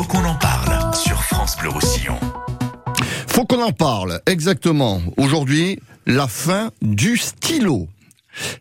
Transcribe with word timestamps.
faut 0.00 0.06
qu'on 0.06 0.24
en 0.24 0.34
parle 0.36 0.94
sur 0.94 1.22
France 1.22 1.58
Bleu 1.58 1.68
Roussillon. 1.68 2.18
Faut 3.26 3.44
qu'on 3.44 3.62
en 3.62 3.72
parle, 3.72 4.22
exactement. 4.24 5.02
Aujourd'hui, 5.18 5.78
la 6.06 6.26
fin 6.26 6.70
du 6.80 7.18
stylo. 7.18 7.86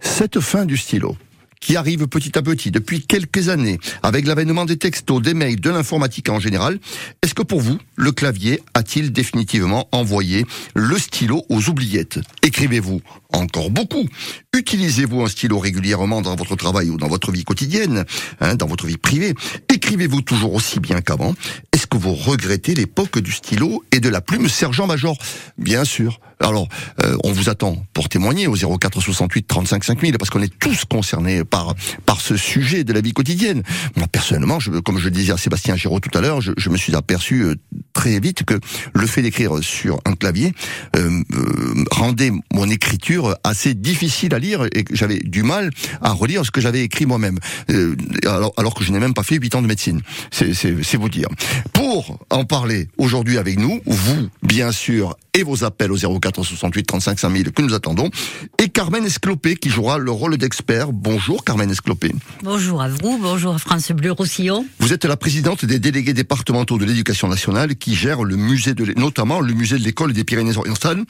Cette 0.01 0.41
fin 0.41 0.65
du 0.65 0.75
stylo 0.75 1.15
qui 1.59 1.75
arrive 1.75 2.07
petit 2.07 2.37
à 2.37 2.41
petit 2.41 2.71
depuis 2.71 3.01
quelques 3.01 3.49
années 3.49 3.79
avec 4.03 4.25
l'avènement 4.25 4.65
des 4.65 4.77
textos, 4.77 5.21
des 5.21 5.33
mails, 5.33 5.59
de 5.59 5.69
l'informatique 5.69 6.29
en 6.29 6.39
général, 6.39 6.79
est-ce 7.21 7.33
que 7.33 7.43
pour 7.43 7.61
vous, 7.61 7.77
le 7.95 8.11
clavier 8.11 8.61
a-t-il 8.73 9.11
définitivement 9.11 9.87
envoyé 9.91 10.45
le 10.73 10.97
stylo 10.97 11.45
aux 11.49 11.69
oubliettes? 11.69 12.19
Écrivez-vous 12.43 13.01
encore 13.33 13.69
beaucoup. 13.69 14.07
Utilisez-vous 14.55 15.21
un 15.21 15.27
stylo 15.27 15.59
régulièrement 15.59 16.21
dans 16.21 16.35
votre 16.35 16.55
travail 16.55 16.89
ou 16.89 16.97
dans 16.97 17.07
votre 17.07 17.31
vie 17.31 17.43
quotidienne, 17.43 18.05
hein, 18.39 18.55
dans 18.55 18.67
votre 18.67 18.87
vie 18.87 18.97
privée? 18.97 19.33
Écrivez-vous 19.73 20.21
toujours 20.21 20.53
aussi 20.53 20.79
bien 20.79 21.01
qu'avant? 21.01 21.35
Est-ce 21.71 21.87
que 21.87 21.97
vous 21.97 22.13
regrettez 22.15 22.73
l'époque 22.73 23.19
du 23.19 23.31
stylo 23.31 23.83
et 23.91 23.99
de 23.99 24.09
la 24.09 24.21
plume 24.21 24.49
sergent-major 24.49 25.17
Bien 25.57 25.83
sûr. 25.83 26.19
Alors, 26.41 26.67
euh, 27.03 27.17
on 27.23 27.31
vous 27.31 27.49
attend 27.49 27.83
pour 27.93 28.07
témoigner 28.07 28.47
au 28.47 28.55
04 28.55 29.01
68 29.01 29.47
35 29.47 29.83
5000 29.83 30.17
parce 30.17 30.29
qu'on 30.29 30.41
est 30.41 30.59
tous 30.59 30.85
concernés 30.85 31.43
par 31.43 31.75
par 32.05 32.21
ce 32.21 32.37
sujet 32.37 32.83
de 32.83 32.93
la 32.93 33.01
vie 33.01 33.13
quotidienne. 33.13 33.63
Moi, 33.95 34.07
personnellement, 34.07 34.59
je, 34.59 34.71
comme 34.71 34.99
je 34.99 35.09
disais 35.09 35.33
à 35.33 35.37
Sébastien 35.37 35.75
Giraud 35.75 35.99
tout 35.99 36.17
à 36.17 36.21
l'heure, 36.21 36.41
je, 36.41 36.53
je, 36.57 36.69
me 36.69 36.77
suis 36.77 36.95
aperçu 36.95 37.43
euh, 37.43 37.55
très 37.99 38.19
vite 38.21 38.43
que 38.45 38.57
le 38.93 39.07
fait 39.07 39.21
d'écrire 39.21 39.61
sur 39.61 39.99
un 40.05 40.13
clavier 40.13 40.53
euh, 40.95 41.21
euh, 41.33 41.83
rendait 41.91 42.31
mon 42.53 42.69
écriture 42.69 43.35
assez 43.43 43.73
difficile 43.73 44.33
à 44.33 44.39
lire 44.39 44.65
et 44.73 44.85
que 44.85 44.95
j'avais 44.95 45.19
du 45.19 45.43
mal 45.43 45.69
à 46.01 46.11
relire 46.11 46.45
ce 46.45 46.51
que 46.51 46.61
j'avais 46.61 46.81
écrit 46.81 47.05
moi-même, 47.05 47.39
euh, 47.69 47.95
alors, 48.25 48.53
alors, 48.55 48.73
que 48.73 48.83
je 48.83 48.91
n'ai 48.93 48.99
même 48.99 49.13
pas 49.13 49.23
fait 49.23 49.35
8 49.35 49.55
ans 49.55 49.61
de 49.61 49.67
médecine. 49.67 50.01
C'est 50.31 50.95
vous 50.97 51.09
dire. 51.09 51.27
Pour 51.73 52.19
en 52.29 52.45
parler 52.45 52.87
aujourd'hui 52.97 53.37
avec 53.37 53.59
nous, 53.59 53.81
vous, 53.85 54.29
bien 54.43 54.71
sûr, 54.71 55.15
et 55.33 55.43
vos 55.43 55.63
appels 55.63 55.91
au 55.91 55.97
04 55.97 56.28
68 56.35 56.83
35 56.83 57.19
5000 57.19 57.51
que 57.51 57.61
nous 57.61 57.73
attendons, 57.73 58.09
et 58.57 58.69
Carmen 58.69 59.05
Esclopé 59.05 59.55
qui 59.55 59.69
jouera 59.69 59.97
le 59.97 60.11
rôle 60.11 60.37
d'expert. 60.37 60.91
Bonjour 60.91 61.43
Carmen 61.43 61.69
Esclopé. 61.69 62.13
Bonjour 62.43 62.81
à 62.81 62.89
vous, 62.89 63.17
bonjour 63.21 63.55
à 63.55 63.57
France 63.57 63.91
Bleu 63.91 64.11
Roussillon. 64.11 64.65
Vous 64.79 64.93
êtes 64.93 65.05
la 65.05 65.17
présidente 65.17 65.65
des 65.65 65.79
délégués 65.79 66.13
départementaux 66.13 66.77
de 66.77 66.85
l'éducation 66.85 67.27
nationale 67.27 67.75
qui 67.75 67.95
gère 67.95 68.23
le 68.23 68.35
musée 68.35 68.73
de 68.73 68.99
notamment 68.99 69.39
le 69.39 69.53
musée 69.53 69.77
de 69.77 69.83
l'école 69.83 70.13
des 70.13 70.23
Pyrénées-Orientales 70.23 71.03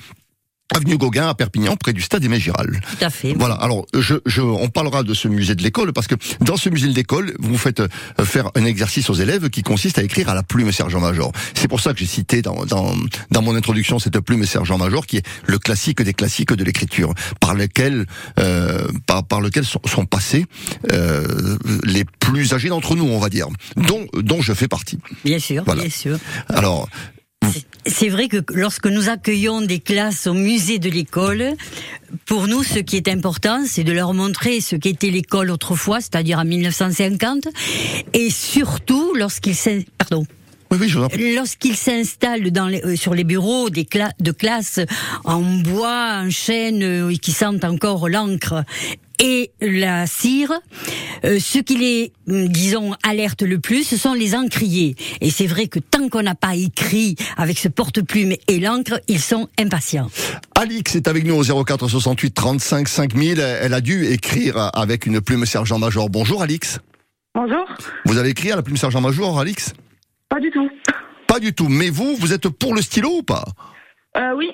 Avenue 0.75 0.97
Gauguin 0.97 1.29
à 1.29 1.35
Perpignan, 1.35 1.75
près 1.75 1.93
du 1.93 2.01
stade 2.01 2.23
Aimé 2.23 2.39
Giral. 2.39 2.79
Tout 2.97 3.05
à 3.05 3.09
fait. 3.09 3.33
Voilà. 3.37 3.55
Alors, 3.55 3.85
je, 3.97 4.15
je, 4.25 4.41
on 4.41 4.67
parlera 4.69 5.03
de 5.03 5.13
ce 5.13 5.27
musée 5.27 5.55
de 5.55 5.63
l'école 5.63 5.93
parce 5.93 6.07
que 6.07 6.15
dans 6.41 6.57
ce 6.57 6.69
musée 6.69 6.87
de 6.87 6.93
l'école, 6.93 7.33
vous 7.39 7.57
faites 7.57 7.79
euh, 7.79 7.87
faire 8.23 8.51
un 8.55 8.65
exercice 8.65 9.09
aux 9.09 9.15
élèves 9.15 9.49
qui 9.49 9.63
consiste 9.63 9.97
à 9.97 10.03
écrire 10.03 10.29
à 10.29 10.35
la 10.35 10.43
plume 10.43 10.71
sergent-major. 10.71 11.31
C'est 11.55 11.67
pour 11.67 11.79
ça 11.79 11.93
que 11.93 11.99
j'ai 11.99 12.05
cité 12.05 12.41
dans, 12.41 12.65
dans, 12.65 12.93
dans 13.31 13.41
mon 13.41 13.55
introduction 13.55 13.99
cette 13.99 14.19
plume 14.19 14.45
sergent-major 14.45 15.05
qui 15.07 15.17
est 15.17 15.25
le 15.47 15.57
classique 15.57 16.01
des 16.01 16.13
classiques 16.13 16.53
de 16.53 16.63
l'écriture, 16.63 17.13
par 17.39 17.55
lequel 17.55 18.05
euh, 18.39 18.87
par, 19.05 19.25
par 19.25 19.41
lequel 19.41 19.65
sont, 19.65 19.81
sont 19.85 20.05
passés 20.05 20.45
euh, 20.91 21.57
les 21.83 22.05
plus 22.05 22.53
âgés 22.53 22.69
d'entre 22.69 22.95
nous, 22.95 23.05
on 23.05 23.19
va 23.19 23.29
dire, 23.29 23.47
dont 23.75 24.05
dont 24.13 24.41
je 24.41 24.53
fais 24.53 24.67
partie. 24.67 24.99
Bien 25.25 25.39
sûr, 25.39 25.63
voilà. 25.65 25.81
bien 25.81 25.89
sûr. 25.89 26.17
Alors, 26.49 26.87
c'est 27.85 28.09
vrai 28.09 28.27
que 28.27 28.37
lorsque 28.53 28.87
nous 28.87 29.09
accueillons 29.09 29.61
des 29.61 29.79
classes 29.79 30.27
au 30.27 30.33
musée 30.33 30.79
de 30.79 30.89
l'école, 30.89 31.53
pour 32.25 32.47
nous, 32.47 32.63
ce 32.63 32.79
qui 32.79 32.97
est 32.97 33.07
important, 33.07 33.63
c'est 33.65 33.83
de 33.83 33.91
leur 33.91 34.13
montrer 34.13 34.61
ce 34.61 34.75
qu'était 34.75 35.09
l'école 35.09 35.51
autrefois, 35.51 36.01
c'est-à-dire 36.01 36.39
en 36.39 36.45
1950, 36.45 37.47
et 38.13 38.29
surtout 38.29 39.13
lorsqu'ils 39.15 39.55
pardon. 39.97 40.25
Oui, 40.71 40.77
oui, 40.81 41.33
Lorsqu'ils 41.35 41.75
s'installent 41.75 42.51
euh, 42.55 42.95
sur 42.95 43.15
les 43.15 43.23
bureaux 43.23 43.71
des 43.71 43.85
cla 43.85 44.11
de 44.19 44.31
classe 44.31 44.79
en 45.23 45.41
bois, 45.41 46.21
en 46.23 46.29
chêne, 46.29 46.83
euh, 46.83 47.15
qui 47.19 47.31
sentent 47.31 47.63
encore 47.63 48.07
l'encre 48.07 48.63
et 49.19 49.51
la 49.61 50.07
cire, 50.07 50.51
euh, 51.25 51.39
ce 51.39 51.59
qui 51.59 51.77
les, 51.77 52.13
hum, 52.27 52.47
disons, 52.47 52.93
alerte 53.03 53.41
le 53.41 53.59
plus, 53.59 53.83
ce 53.83 53.97
sont 53.97 54.13
les 54.13 54.35
encriers. 54.35 54.95
Et 55.21 55.29
c'est 55.29 55.47
vrai 55.47 55.67
que 55.67 55.79
tant 55.79 56.09
qu'on 56.09 56.23
n'a 56.23 56.35
pas 56.35 56.55
écrit 56.55 57.15
avec 57.37 57.57
ce 57.59 57.67
porte-plume 57.67 58.33
et 58.47 58.59
l'encre, 58.59 58.99
ils 59.07 59.19
sont 59.19 59.47
impatients. 59.59 60.09
Alix 60.55 60.95
est 60.95 61.07
avec 61.07 61.25
nous 61.25 61.35
au 61.35 61.63
04 61.63 61.87
68 61.87 62.31
35 62.33 62.87
5000. 62.87 63.39
Elle 63.39 63.73
a 63.73 63.81
dû 63.81 64.05
écrire 64.05 64.71
avec 64.73 65.05
une 65.05 65.21
plume 65.21 65.45
sergent-major. 65.45 66.09
Bonjour 66.09 66.41
Alix. 66.41 66.79
Bonjour. 67.35 67.65
Vous 68.05 68.17
avez 68.17 68.29
écrit 68.29 68.51
à 68.51 68.55
la 68.55 68.63
plume 68.63 68.77
sergent-major, 68.77 69.39
Alix? 69.39 69.73
Pas 70.29 70.39
du 70.39 70.51
tout. 70.51 70.69
Pas 71.27 71.39
du 71.39 71.53
tout. 71.53 71.67
Mais 71.69 71.89
vous, 71.89 72.15
vous 72.15 72.33
êtes 72.33 72.49
pour 72.49 72.73
le 72.73 72.81
stylo 72.81 73.17
ou 73.19 73.23
pas? 73.23 73.45
Euh, 74.17 74.33
Oui. 74.35 74.49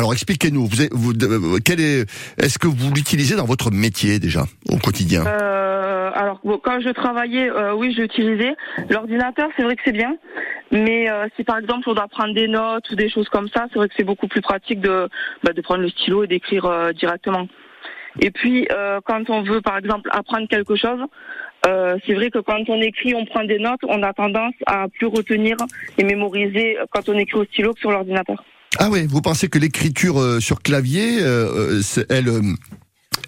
Alors 0.00 0.14
expliquez-nous, 0.14 0.64
vous, 0.64 0.86
vous, 0.92 1.12
euh, 1.12 1.58
quel 1.62 1.78
est, 1.78 2.10
est-ce 2.42 2.58
que 2.58 2.68
vous 2.68 2.90
l'utilisez 2.90 3.36
dans 3.36 3.44
votre 3.44 3.70
métier 3.70 4.18
déjà 4.18 4.44
au 4.70 4.78
quotidien? 4.78 5.26
Euh, 5.26 6.10
Alors 6.14 6.40
quand 6.62 6.80
je 6.80 6.88
travaillais, 6.88 7.50
euh, 7.50 7.74
oui, 7.74 7.92
j'utilisais 7.94 8.54
l'ordinateur. 8.88 9.50
C'est 9.58 9.62
vrai 9.62 9.76
que 9.76 9.82
c'est 9.84 9.92
bien, 9.92 10.16
mais 10.70 11.10
euh, 11.10 11.26
si 11.36 11.44
par 11.44 11.58
exemple 11.58 11.86
on 11.86 11.92
doit 11.92 12.08
prendre 12.08 12.32
des 12.32 12.48
notes 12.48 12.90
ou 12.90 12.94
des 12.94 13.10
choses 13.10 13.28
comme 13.28 13.48
ça, 13.48 13.66
c'est 13.70 13.78
vrai 13.78 13.88
que 13.88 13.94
c'est 13.94 14.04
beaucoup 14.04 14.26
plus 14.26 14.40
pratique 14.40 14.80
de, 14.80 15.06
bah, 15.44 15.50
prendre 15.62 15.82
le 15.82 15.90
stylo 15.90 16.24
et 16.24 16.28
d'écrire 16.28 16.64
euh, 16.64 16.92
directement. 16.92 17.46
Et 18.20 18.30
puis 18.30 18.68
euh, 18.72 19.00
quand 19.04 19.28
on 19.28 19.42
veut 19.42 19.60
par 19.60 19.76
exemple 19.76 20.08
apprendre 20.14 20.48
quelque 20.48 20.76
chose, 20.76 21.00
c'est 21.62 22.14
vrai 22.14 22.30
que 22.30 22.38
quand 22.38 22.70
on 22.70 22.80
écrit, 22.80 23.14
on 23.14 23.26
prend 23.26 23.44
des 23.44 23.58
notes, 23.58 23.80
on 23.86 24.02
a 24.02 24.14
tendance 24.14 24.54
à 24.66 24.88
plus 24.88 25.08
retenir 25.08 25.58
et 25.98 26.04
mémoriser 26.04 26.78
quand 26.90 27.06
on 27.10 27.18
écrit 27.18 27.38
au 27.38 27.44
stylo 27.44 27.74
que 27.74 27.80
sur 27.80 27.90
l'ordinateur. 27.90 28.42
Ah 28.78 28.88
oui, 28.90 29.06
vous 29.08 29.20
pensez 29.20 29.48
que 29.48 29.58
l'écriture 29.58 30.20
euh, 30.20 30.40
sur 30.40 30.62
clavier, 30.62 31.18
euh, 31.20 31.80
elle, 32.08 32.28
euh, 32.28 32.40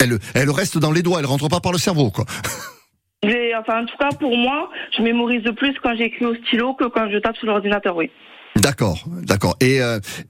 elle, 0.01 0.19
elle 0.35 0.51
reste 0.51 0.79
dans 0.79 0.93
les 0.93 1.03
doigts, 1.03 1.19
elle 1.19 1.27
rentre 1.27 1.49
pas 1.49 1.61
par 1.61 1.73
le 1.73 1.79
cerveau, 1.79 2.11
quoi. 2.11 2.25
enfin, 3.59 3.83
en 3.83 3.87
tout 3.87 3.97
cas, 3.99 4.11
pour 4.19 4.37
moi, 4.37 4.71
je 4.97 5.03
mémorise 5.03 5.43
plus 5.57 5.75
quand 5.83 5.97
j'écris 5.97 6.27
au 6.27 6.35
stylo 6.37 6.75
que 6.75 6.85
quand 6.85 7.11
je 7.11 7.19
tape 7.19 7.37
sur 7.37 7.49
l'ordinateur, 7.49 7.97
oui. 7.97 8.11
D'accord, 8.57 9.05
d'accord. 9.25 9.57
Et, 9.61 9.79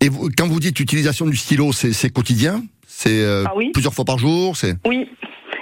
et 0.01 0.09
vous, 0.09 0.31
quand 0.37 0.47
vous 0.47 0.61
dites 0.61 0.79
utilisation 0.79 1.27
du 1.27 1.37
stylo, 1.37 1.73
c'est 1.73 2.11
quotidien? 2.11 2.63
C'est 2.87 3.25
ah 3.25 3.53
oui. 3.57 3.71
plusieurs 3.73 3.95
fois 3.95 4.05
par 4.05 4.19
jour 4.19 4.57
C'est? 4.57 4.75
Oui. 4.87 5.09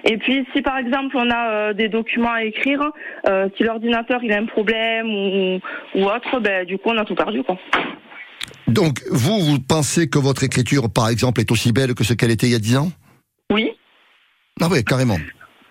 Et 0.05 0.19
puis, 0.19 0.47
si 0.53 0.61
par 0.61 0.77
exemple 0.77 1.17
on 1.17 1.31
a 1.31 1.73
des 1.73 1.89
documents 1.89 2.33
à 2.33 2.45
écrire, 2.45 2.91
si 3.57 3.63
l'ordinateur 3.63 4.21
il 4.23 4.33
a 4.33 4.39
un 4.39 4.45
problème 4.45 5.07
ou, 5.07 5.61
ou 5.95 6.05
autre, 6.05 6.39
ben 6.41 6.67
du 6.67 6.77
coup 6.77 6.91
on 6.91 6.99
a 6.99 7.05
tout 7.05 7.15
perdu 7.15 7.43
quoi. 7.43 7.57
Donc, 8.69 9.03
vous, 9.11 9.41
vous 9.41 9.59
pensez 9.59 10.09
que 10.09 10.19
votre 10.19 10.45
écriture, 10.45 10.91
par 10.91 11.09
exemple, 11.09 11.41
est 11.41 11.51
aussi 11.51 11.73
belle 11.73 11.95
que 11.95 12.05
ce 12.05 12.15
qu'elle 12.15 12.31
était 12.31 12.47
il 12.47 12.53
y 12.53 12.55
a 12.55 12.59
dix 12.59 12.77
ans? 12.77 12.93
Oui. 13.51 13.71
Ah 14.61 14.69
oui, 14.71 14.85
carrément. 14.85 15.19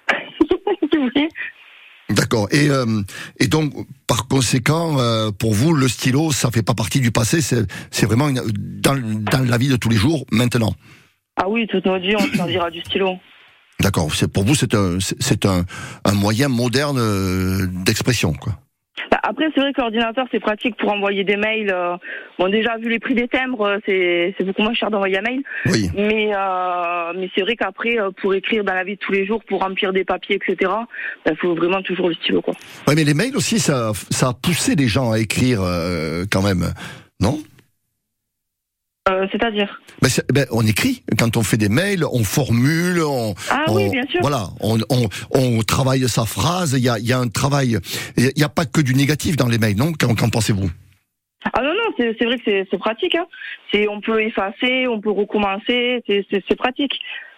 oui. 0.93 1.29
D'accord. 2.09 2.47
Et, 2.51 2.69
euh, 2.69 3.01
et 3.39 3.47
donc, 3.47 3.73
par 4.07 4.27
conséquent, 4.27 4.99
euh, 4.99 5.31
pour 5.31 5.53
vous, 5.53 5.73
le 5.73 5.87
stylo, 5.87 6.31
ça 6.31 6.49
fait 6.51 6.63
pas 6.63 6.73
partie 6.73 6.99
du 6.99 7.11
passé, 7.11 7.41
c'est 7.41 8.05
vraiment 8.05 8.29
une, 8.29 8.41
dans, 8.81 8.95
dans, 8.95 9.47
la 9.47 9.57
vie 9.57 9.69
de 9.69 9.75
tous 9.75 9.89
les 9.89 9.95
jours, 9.95 10.25
maintenant. 10.31 10.73
Ah 11.37 11.47
oui, 11.47 11.67
toute 11.67 11.85
notre 11.85 12.05
vie, 12.05 12.15
on 12.15 12.35
servira 12.35 12.71
du 12.71 12.81
stylo. 12.81 13.17
D'accord. 13.79 14.09
Pour 14.33 14.43
vous, 14.43 14.55
c'est 14.55 14.75
un, 14.75 14.97
un, 14.97 15.65
un 16.03 16.13
moyen 16.13 16.49
moderne 16.49 16.97
euh, 16.99 17.67
d'expression, 17.85 18.33
quoi. 18.33 18.59
Après, 19.23 19.49
c'est 19.53 19.61
vrai 19.61 19.73
que 19.73 19.81
l'ordinateur, 19.81 20.25
c'est 20.31 20.39
pratique 20.39 20.75
pour 20.77 20.91
envoyer 20.91 21.23
des 21.23 21.37
mails. 21.37 21.71
Euh, 21.71 21.95
bon, 22.37 22.49
déjà, 22.49 22.77
vu 22.77 22.89
les 22.89 22.99
prix 22.99 23.15
des 23.15 23.27
timbres, 23.27 23.79
euh, 23.89 24.33
c'est, 24.37 24.45
beaucoup 24.45 24.61
moins 24.61 24.73
cher 24.73 24.89
d'envoyer 24.91 25.17
un 25.17 25.21
mail. 25.21 25.41
Oui. 25.65 25.89
Mais, 25.95 26.31
euh, 26.33 27.13
mais 27.15 27.29
c'est 27.35 27.41
vrai 27.41 27.55
qu'après, 27.55 27.97
pour 28.21 28.33
écrire 28.33 28.63
dans 28.63 28.73
la 28.73 28.83
vie 28.83 28.95
de 28.95 28.99
tous 28.99 29.11
les 29.11 29.25
jours, 29.25 29.43
pour 29.43 29.61
remplir 29.61 29.93
des 29.93 30.03
papiers, 30.03 30.35
etc., 30.35 30.55
il 30.61 31.29
ben, 31.29 31.35
faut 31.37 31.55
vraiment 31.55 31.81
toujours 31.81 32.09
le 32.09 32.15
stylo, 32.15 32.41
quoi. 32.41 32.53
Oui, 32.87 32.93
mais 32.95 33.03
les 33.03 33.13
mails 33.13 33.35
aussi, 33.35 33.59
ça, 33.59 33.91
ça 34.09 34.29
a 34.29 34.33
poussé 34.33 34.75
les 34.75 34.87
gens 34.87 35.11
à 35.11 35.19
écrire 35.19 35.61
quand 36.31 36.41
même, 36.41 36.73
non? 37.19 37.39
Euh, 39.09 39.27
C'est-à-dire 39.31 39.81
ben, 40.01 40.09
ben, 40.33 40.45
On 40.51 40.65
écrit. 40.65 41.03
Quand 41.17 41.37
on 41.37 41.43
fait 41.43 41.57
des 41.57 41.69
mails, 41.69 42.03
on 42.05 42.23
formule, 42.23 43.01
on, 43.03 43.33
ah, 43.49 43.65
on 43.67 43.75
oui, 43.75 43.89
bien 43.89 44.05
sûr. 44.09 44.21
voilà, 44.21 44.47
on, 44.61 44.77
on, 44.89 45.09
on, 45.31 45.61
travaille 45.61 46.07
sa 46.07 46.25
phrase. 46.25 46.75
Il 46.77 46.83
y 46.83 46.89
a, 46.89 46.99
y 46.99 47.13
a, 47.13 47.19
un 47.19 47.27
travail. 47.27 47.77
Il 48.17 48.31
n'y 48.35 48.43
a 48.43 48.49
pas 48.49 48.65
que 48.65 48.81
du 48.81 48.93
négatif 48.95 49.35
dans 49.35 49.47
les 49.47 49.57
mails, 49.57 49.77
non? 49.77 49.93
Qu'en 49.93 50.29
pensez-vous? 50.29 50.69
Ah 51.53 51.61
non, 51.61 51.73
non, 51.73 51.93
c'est 51.97 52.25
vrai 52.25 52.37
que 52.37 52.65
c'est 52.69 52.77
pratique. 52.77 53.15
Hein. 53.15 53.25
On 53.89 54.01
peut 54.01 54.21
effacer, 54.21 54.87
on 54.87 54.99
peut 54.99 55.11
recommencer, 55.11 56.03
c'est 56.07 56.55
pratique. 56.57 56.93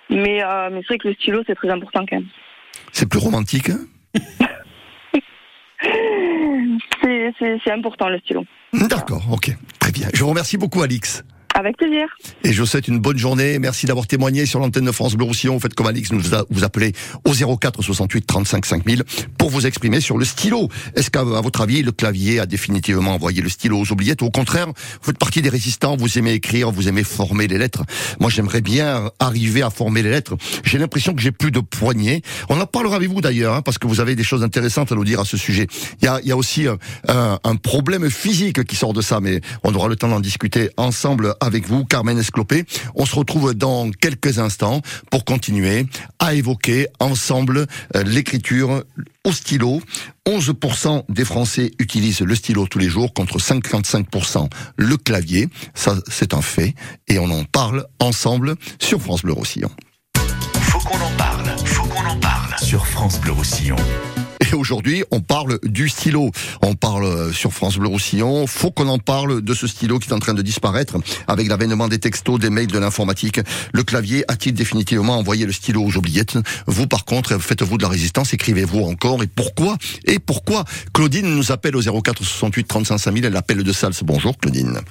Mais, 0.09 0.43
euh, 0.43 0.69
mais 0.71 0.81
c'est 0.81 0.87
vrai 0.87 0.97
que 0.97 1.07
le 1.07 1.13
stylo, 1.15 1.41
c'est 1.47 1.55
très 1.55 1.69
important 1.69 2.05
quand 2.07 2.17
même. 2.17 2.27
C'est 2.91 3.07
plus 3.07 3.19
romantique 3.19 3.69
hein? 3.69 3.79
C'est 7.63 7.71
important 7.71 8.09
le 8.09 8.19
stylo. 8.19 8.45
D'accord, 8.73 9.23
ok. 9.31 9.51
Très 9.79 9.91
bien. 9.91 10.07
Je 10.13 10.23
vous 10.23 10.29
remercie 10.29 10.57
beaucoup, 10.57 10.81
Alix. 10.81 11.23
Avec 11.53 11.77
plaisir. 11.77 12.07
Et 12.43 12.53
je 12.53 12.61
vous 12.61 12.65
souhaite 12.65 12.87
une 12.87 12.99
bonne 12.99 13.17
journée. 13.17 13.59
Merci 13.59 13.85
d'avoir 13.85 14.07
témoigné 14.07 14.45
sur 14.45 14.59
l'antenne 14.59 14.85
de 14.85 14.91
France 14.91 15.15
Bleu 15.15 15.25
Roussillon. 15.25 15.55
Vous 15.55 15.59
faites 15.59 15.73
comme 15.73 15.87
Alix, 15.87 16.11
nous 16.11 16.21
vous 16.49 16.63
appelez 16.63 16.93
au 17.25 17.57
04 17.57 17.81
68 17.81 18.25
35 18.25 18.65
5000 18.65 19.03
pour 19.37 19.49
vous 19.49 19.67
exprimer 19.67 19.99
sur 19.99 20.17
le 20.17 20.25
stylo. 20.25 20.69
Est-ce 20.95 21.11
qu'à 21.11 21.23
votre 21.23 21.61
avis, 21.61 21.83
le 21.83 21.91
clavier 21.91 22.39
a 22.39 22.45
définitivement 22.45 23.13
envoyé 23.13 23.41
le 23.41 23.49
stylo 23.49 23.79
aux 23.79 23.91
oubliettes 23.91 24.21
ou 24.21 24.25
au 24.25 24.31
contraire, 24.31 24.67
vous 24.67 24.73
faites 25.01 25.17
partie 25.17 25.41
des 25.41 25.49
résistants, 25.49 25.97
vous 25.97 26.17
aimez 26.17 26.33
écrire, 26.33 26.71
vous 26.71 26.87
aimez 26.87 27.03
former 27.03 27.47
les 27.47 27.57
lettres? 27.57 27.83
Moi, 28.19 28.29
j'aimerais 28.29 28.61
bien 28.61 29.11
arriver 29.19 29.61
à 29.61 29.69
former 29.69 30.03
les 30.03 30.09
lettres. 30.09 30.37
J'ai 30.63 30.77
l'impression 30.77 31.13
que 31.13 31.21
j'ai 31.21 31.31
plus 31.31 31.51
de 31.51 31.59
poignets. 31.59 32.21
On 32.49 32.59
en 32.61 32.65
parlera 32.65 32.95
avec 32.95 33.09
vous 33.09 33.21
d'ailleurs, 33.21 33.55
hein, 33.55 33.61
parce 33.61 33.77
que 33.77 33.87
vous 33.87 33.99
avez 33.99 34.15
des 34.15 34.23
choses 34.23 34.43
intéressantes 34.43 34.91
à 34.91 34.95
nous 34.95 35.05
dire 35.05 35.19
à 35.19 35.25
ce 35.25 35.37
sujet. 35.37 35.67
Il 36.01 36.05
y 36.05 36.07
a, 36.07 36.21
y 36.23 36.31
a 36.31 36.37
aussi 36.37 36.67
euh, 36.67 36.75
un, 37.07 37.39
un 37.43 37.55
problème 37.55 38.09
physique 38.09 38.63
qui 38.63 38.75
sort 38.75 38.93
de 38.93 39.01
ça, 39.01 39.19
mais 39.19 39.41
on 39.63 39.73
aura 39.73 39.89
le 39.89 39.95
temps 39.95 40.07
d'en 40.07 40.19
discuter 40.21 40.69
ensemble 40.77 41.35
avec 41.41 41.67
vous, 41.67 41.83
Carmen 41.83 42.17
Esclopé. 42.17 42.63
On 42.95 43.05
se 43.05 43.15
retrouve 43.15 43.53
dans 43.53 43.91
quelques 43.91 44.39
instants 44.39 44.81
pour 45.09 45.25
continuer 45.25 45.85
à 46.19 46.33
évoquer 46.33 46.87
ensemble 46.99 47.65
euh, 47.95 48.03
l'écriture 48.03 48.83
au 49.25 49.31
stylo. 49.31 49.81
11% 50.27 51.03
des 51.09 51.25
Français 51.25 51.71
utilisent 51.79 52.21
le 52.21 52.35
stylo 52.35 52.67
tous 52.67 52.79
les 52.79 52.89
jours 52.89 53.13
contre 53.13 53.39
55% 53.39 54.47
le 54.77 54.97
clavier. 54.97 55.49
Ça, 55.73 55.95
c'est 56.07 56.33
un 56.33 56.41
fait. 56.41 56.75
Et 57.07 57.19
on 57.19 57.29
en 57.31 57.43
parle 57.43 57.85
ensemble 57.99 58.55
sur 58.79 59.01
France 59.01 59.23
Bleu 59.23 59.33
Roussillon. 59.33 59.71
Faut 60.61 60.79
qu'on 60.79 61.01
en 61.01 61.11
parle, 61.17 61.45
faut 61.65 61.85
qu'on 61.85 62.05
en 62.05 62.17
parle 62.17 62.55
sur 62.61 62.85
France 62.85 63.19
Bleu 63.19 63.31
Roussillon. 63.31 63.75
Et 64.51 64.55
aujourd'hui, 64.55 65.03
on 65.11 65.21
parle 65.21 65.59
du 65.63 65.87
stylo. 65.87 66.29
On 66.61 66.75
parle 66.75 67.05
euh, 67.05 67.31
sur 67.31 67.53
France 67.53 67.77
Bleu 67.77 67.87
Roussillon. 67.87 68.47
Faut 68.47 68.69
qu'on 68.69 68.89
en 68.89 68.99
parle 68.99 69.41
de 69.41 69.53
ce 69.53 69.65
stylo 69.65 69.97
qui 69.97 70.09
est 70.09 70.13
en 70.13 70.19
train 70.19 70.33
de 70.33 70.41
disparaître 70.41 70.97
avec 71.27 71.47
l'avènement 71.47 71.87
des 71.87 71.99
textos, 71.99 72.37
des 72.37 72.49
mails, 72.49 72.67
de 72.67 72.77
l'informatique. 72.77 73.39
Le 73.71 73.83
clavier 73.83 74.25
a-t-il 74.27 74.53
définitivement 74.53 75.17
envoyé 75.17 75.45
le 75.45 75.53
stylo 75.53 75.81
aux 75.83 75.95
oubliettes? 75.95 76.37
Vous, 76.67 76.85
par 76.85 77.05
contre, 77.05 77.37
faites-vous 77.37 77.77
de 77.77 77.83
la 77.83 77.89
résistance 77.89 78.33
Écrivez-vous 78.33 78.81
encore 78.81 79.23
Et 79.23 79.27
pourquoi? 79.27 79.77
Et 80.03 80.19
pourquoi? 80.19 80.65
Claudine 80.93 81.33
nous 81.33 81.53
appelle 81.53 81.77
au 81.77 81.81
04 81.81 82.21
68 82.21 82.67
35 82.67 82.97
5000. 82.97 83.25
Elle 83.25 83.37
appelle 83.37 83.63
de 83.63 83.71
Sals. 83.71 83.93
Bonjour, 84.03 84.37
Claudine. 84.37 84.81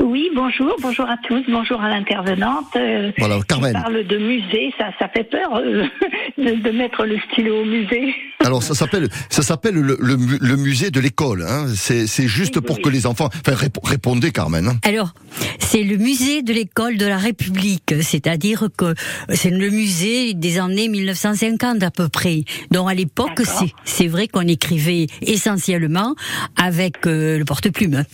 Oui, 0.00 0.28
bonjour, 0.36 0.76
bonjour 0.80 1.04
à 1.10 1.16
tous, 1.26 1.42
bonjour 1.48 1.80
à 1.80 1.88
l'intervenante. 1.88 2.66
Euh, 2.76 3.10
Voilà, 3.18 3.40
Carmen. 3.48 3.74
On 3.76 3.80
parle 3.82 4.06
de 4.06 4.18
musée, 4.18 4.72
ça, 4.78 4.90
ça 5.00 5.08
fait 5.08 5.24
peur 5.24 5.56
euh, 5.56 5.84
de, 6.38 6.62
de 6.62 6.70
mettre 6.70 7.04
le 7.04 7.18
stylo 7.32 7.62
au 7.62 7.64
musée. 7.64 8.14
Alors 8.44 8.62
ça 8.62 8.74
s'appelle 8.74 9.08
ça 9.30 9.42
s'appelle 9.42 9.74
le, 9.74 9.96
le 10.00 10.16
le 10.40 10.56
musée 10.56 10.90
de 10.92 11.00
l'école. 11.00 11.42
Hein. 11.48 11.66
C'est 11.74 12.06
c'est 12.06 12.28
juste 12.28 12.56
Oui, 12.56 12.62
pour 12.62 12.76
oui. 12.76 12.82
que 12.82 12.88
les 12.88 13.04
enfants. 13.06 13.30
Enfin 13.46 13.56
rép- 13.56 13.84
répondez 13.84 14.30
Carmen. 14.30 14.68
hein. 14.68 14.76
Alors, 14.84 15.12
c'est 15.58 15.82
le 15.82 15.96
musée 15.96 16.42
de 16.42 16.52
l'école 16.52 16.96
de 16.96 17.06
la 17.06 17.16
République, 17.18 17.94
c'est-à-dire 18.00 18.68
que 18.78 18.94
c'est 19.30 19.50
le 19.50 19.70
musée 19.70 20.34
des 20.34 20.60
années 20.60 20.86
1950 20.88 21.82
à 21.82 21.90
peu 21.90 22.08
près. 22.08 22.44
Donc 22.70 22.88
à 22.88 22.94
l'époque, 22.94 23.42
c'est 23.84 24.06
vrai 24.06 24.28
qu'on 24.28 24.46
écrivait 24.46 25.06
essentiellement 25.22 26.14
avec 26.56 27.06
euh, 27.08 27.38
le 27.38 27.44
porte-plume 27.44 28.04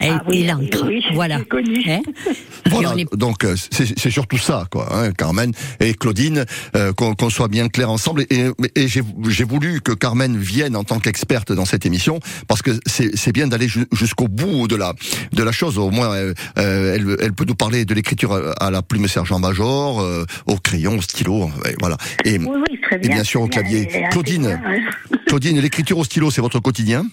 et, 0.00 0.08
Ah 0.08 0.22
oui, 0.28 0.40
et 0.40 0.46
l'encre. 0.46 0.84
oui, 0.86 1.02
oui, 1.08 1.14
voilà. 1.14 1.36
Hein 1.36 2.00
Voilà, 2.70 2.94
Et 2.96 3.02
est- 3.02 3.16
donc 3.16 3.44
euh, 3.44 3.56
c'est 3.70 3.98
c'est 3.98 4.10
surtout 4.10 4.38
ça, 4.38 4.64
quoi, 4.70 4.88
hein, 4.94 5.12
Carmen 5.12 5.52
et 5.80 5.94
Claudine, 5.94 6.44
euh, 6.76 6.92
qu'on 6.92 7.14
qu'on 7.14 7.30
soit 7.30 7.48
bien 7.48 7.68
clair 7.68 7.90
ensemble. 7.90 8.24
Et, 8.30 8.46
et 8.76 8.86
j'ai 8.88 9.02
j'ai 9.28 9.44
voulu 9.44 9.80
que 9.80 9.92
Carmen 9.92 10.36
vienne 10.36 10.76
en 10.76 10.84
tant 10.84 11.00
qu'experte 11.00 11.52
dans 11.52 11.64
cette 11.64 11.84
émission 11.86 12.20
parce 12.48 12.62
que 12.62 12.70
c'est 12.86 13.16
c'est 13.16 13.32
bien 13.32 13.48
d'aller 13.48 13.68
ju- 13.68 13.86
jusqu'au 13.92 14.28
bout 14.28 14.68
de 14.68 14.76
la 14.76 14.92
de 15.32 15.42
la 15.42 15.52
chose. 15.52 15.78
Au 15.78 15.90
moins, 15.90 16.14
euh, 16.14 16.34
euh, 16.58 16.94
elle, 16.94 17.16
elle 17.20 17.32
peut 17.32 17.44
nous 17.44 17.54
parler 17.56 17.84
de 17.84 17.94
l'écriture 17.94 18.32
à 18.60 18.70
la 18.70 18.82
plume 18.82 19.08
sergent-major, 19.08 20.00
euh, 20.00 20.24
au 20.46 20.56
crayon, 20.56 20.98
au 20.98 21.02
stylo, 21.02 21.50
et 21.68 21.74
voilà. 21.80 21.96
Et 22.24 22.38
Oui, 22.38 22.46
oui, 22.46 22.78
très 22.82 22.96
Et 22.96 23.00
bien. 23.00 23.16
bien 23.16 23.24
sûr, 23.24 23.42
au 23.42 23.48
bien. 23.48 23.60
clavier. 23.62 23.88
Et 23.92 24.08
Claudine. 24.10 24.46
hein. 24.46 25.16
Claudine, 25.26 25.58
l'écriture 25.60 25.98
au 25.98 26.04
stylo, 26.04 26.30
c'est 26.30 26.40
votre 26.40 26.60
quotidien? 26.60 27.06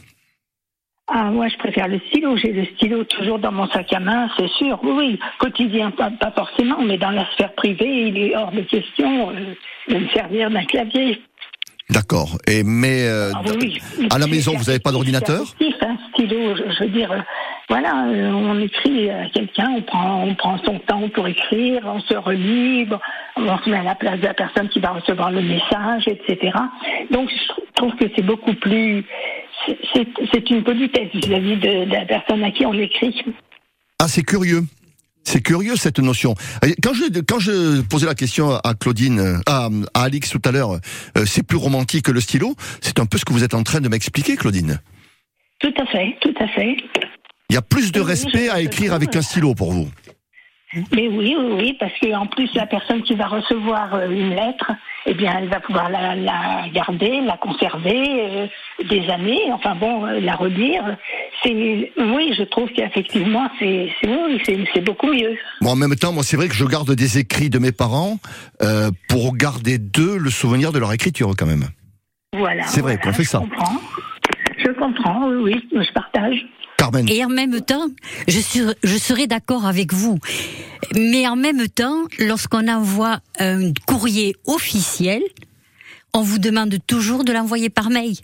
Ah, 1.09 1.31
moi, 1.31 1.47
je 1.47 1.55
préfère 1.57 1.87
le 1.87 1.99
stylo. 2.07 2.35
J'ai 2.35 2.51
le 2.51 2.65
stylo 2.65 3.05
toujours 3.05 3.39
dans 3.39 3.51
mon 3.51 3.67
sac 3.67 3.93
à 3.93 3.99
main, 3.99 4.29
c'est 4.37 4.49
sûr. 4.49 4.77
Oui, 4.83 4.91
oui, 4.91 5.19
quotidien, 5.39 5.91
pas, 5.91 6.11
forcément, 6.35 6.81
mais 6.81 6.97
dans 6.97 7.11
la 7.11 7.25
sphère 7.31 7.53
privée, 7.53 8.07
il 8.07 8.17
est 8.17 8.35
hors 8.35 8.51
de 8.51 8.61
question 8.61 9.29
euh, 9.29 9.53
de 9.87 9.99
me 9.99 10.07
servir 10.09 10.49
d'un 10.49 10.65
clavier. 10.65 11.21
D'accord. 11.89 12.37
Et 12.47 12.63
mais 12.63 13.03
euh, 13.07 13.31
Ah, 13.33 13.41
oui, 13.45 13.79
oui. 13.97 14.07
à 14.11 14.17
la 14.19 14.27
maison, 14.27 14.53
vous 14.57 14.65
n'avez 14.65 14.79
pas 14.79 14.91
d'ordinateur 14.91 15.41
un 15.81 15.97
stylo, 16.09 16.55
je, 16.55 16.63
je 16.73 16.83
veux 16.83 16.89
dire, 16.89 17.11
euh, 17.11 17.19
voilà, 17.69 18.07
euh, 18.07 18.31
on 18.31 18.59
écrit 18.59 19.09
à 19.09 19.29
quelqu'un, 19.29 19.69
on 19.77 19.81
prend, 19.83 20.23
on 20.25 20.35
prend 20.35 20.57
son 20.65 20.79
temps 20.79 21.07
pour 21.09 21.27
écrire, 21.27 21.81
on 21.85 22.01
se 22.01 22.13
relie, 22.15 22.83
bon, 22.85 22.99
on 23.37 23.57
se 23.59 23.69
met 23.69 23.77
à 23.77 23.83
la 23.83 23.95
place 23.95 24.19
de 24.19 24.25
la 24.25 24.33
personne 24.33 24.67
qui 24.67 24.79
va 24.79 24.89
recevoir 24.89 25.31
le 25.31 25.41
message, 25.41 26.07
etc. 26.07 26.51
Donc, 27.11 27.29
je 27.29 27.47
trou- 27.47 27.61
trouve 27.75 27.95
que 27.95 28.05
c'est 28.15 28.21
beaucoup 28.23 28.53
plus, 28.55 29.05
c'est- 29.93 30.49
une 30.49 30.63
politesse 30.63 31.09
vis-à-vis 31.13 31.55
de, 31.57 31.85
de 31.85 31.91
la 31.93 32.05
personne 32.05 32.43
à 32.43 32.51
qui 32.51 32.65
on 32.65 32.71
l'écrit. 32.73 33.23
Ah, 34.01 34.07
c'est 34.07 34.23
curieux. 34.23 34.63
C'est 35.27 35.41
curieux 35.41 35.75
cette 35.75 35.99
notion. 35.99 36.35
Quand 36.81 36.93
je 36.93 37.19
quand 37.19 37.39
je 37.39 37.81
posais 37.81 38.05
la 38.05 38.15
question 38.15 38.55
à 38.55 38.73
Claudine, 38.75 39.19
euh, 39.19 39.39
à, 39.45 39.67
à 39.93 40.03
Alix 40.03 40.29
tout 40.29 40.41
à 40.45 40.53
l'heure, 40.53 40.79
euh, 41.17 41.25
c'est 41.25 41.43
plus 41.43 41.57
romantique 41.57 42.05
que 42.05 42.13
le 42.13 42.21
stylo. 42.21 42.55
C'est 42.79 42.97
un 42.97 43.05
peu 43.05 43.17
ce 43.17 43.25
que 43.25 43.33
vous 43.33 43.43
êtes 43.43 43.53
en 43.53 43.63
train 43.63 43.81
de 43.81 43.89
m'expliquer, 43.89 44.37
Claudine. 44.37 44.79
Tout 45.59 45.73
à 45.81 45.85
fait, 45.87 46.15
tout 46.21 46.33
à 46.39 46.47
fait. 46.47 46.77
Il 47.49 47.53
y 47.53 47.57
a 47.57 47.61
plus 47.61 47.91
de 47.91 47.99
respect 47.99 48.47
à 48.47 48.61
écrire 48.61 48.93
avec 48.93 49.17
un 49.17 49.21
stylo 49.21 49.53
pour 49.53 49.73
vous. 49.73 49.89
Mais 50.73 51.07
oui, 51.07 51.35
oui, 51.39 51.53
oui, 51.53 51.77
parce 51.79 51.93
que 52.01 52.13
en 52.13 52.25
plus 52.25 52.53
la 52.53 52.65
personne 52.65 53.01
qui 53.01 53.15
va 53.15 53.27
recevoir 53.27 53.95
euh, 53.95 54.09
une 54.09 54.31
lettre, 54.31 54.71
eh 55.05 55.13
bien, 55.13 55.37
elle 55.39 55.47
va 55.47 55.61
pouvoir 55.61 55.89
la, 55.89 56.13
la 56.13 56.65
garder, 56.73 57.21
la 57.21 57.37
conserver 57.37 58.03
euh, 58.05 58.47
des 58.89 59.09
années. 59.09 59.39
Enfin 59.53 59.75
bon, 59.75 60.05
euh, 60.05 60.19
la 60.19 60.35
relire. 60.35 60.97
C'est 61.41 61.93
oui, 61.97 62.33
je 62.37 62.43
trouve 62.43 62.69
qu'effectivement, 62.71 63.49
c'est 63.59 63.89
c'est 64.01 64.09
oui, 64.09 64.41
c'est 64.45 64.57
c'est 64.73 64.81
beaucoup 64.81 65.07
mieux. 65.07 65.37
Bon, 65.61 65.71
en 65.71 65.75
même 65.77 65.95
temps, 65.95 66.11
moi, 66.11 66.23
c'est 66.23 66.35
vrai 66.35 66.49
que 66.49 66.55
je 66.55 66.65
garde 66.65 66.93
des 66.93 67.17
écrits 67.17 67.49
de 67.49 67.59
mes 67.59 67.71
parents 67.71 68.17
euh, 68.61 68.91
pour 69.07 69.37
garder 69.37 69.77
d'eux 69.77 70.17
le 70.17 70.29
souvenir 70.29 70.73
de 70.73 70.79
leur 70.79 70.91
écriture, 70.91 71.31
quand 71.37 71.45
même. 71.45 71.67
Voilà. 72.35 72.63
C'est 72.63 72.81
vrai 72.81 72.97
voilà, 72.97 73.11
qu'on 73.11 73.13
fait 73.13 73.23
je 73.23 73.29
ça. 73.29 73.39
Comprends. 73.39 73.81
Je 74.57 74.71
comprends. 74.71 75.29
Oui, 75.29 75.65
oui, 75.71 75.85
je 75.87 75.93
partage. 75.93 76.45
Carmen. 76.91 77.09
Et 77.09 77.23
en 77.25 77.29
même 77.29 77.61
temps, 77.61 77.87
je, 78.27 78.39
suis, 78.39 78.61
je 78.83 78.97
serais 78.97 79.27
d'accord 79.27 79.65
avec 79.65 79.93
vous. 79.93 80.19
Mais 80.95 81.27
en 81.27 81.35
même 81.35 81.67
temps, 81.67 82.03
lorsqu'on 82.19 82.67
envoie 82.67 83.19
un 83.39 83.71
courrier 83.85 84.35
officiel, 84.45 85.21
on 86.13 86.21
vous 86.21 86.39
demande 86.39 86.75
toujours 86.87 87.23
de 87.23 87.31
l'envoyer 87.33 87.69
par 87.69 87.89
mail. 87.89 88.15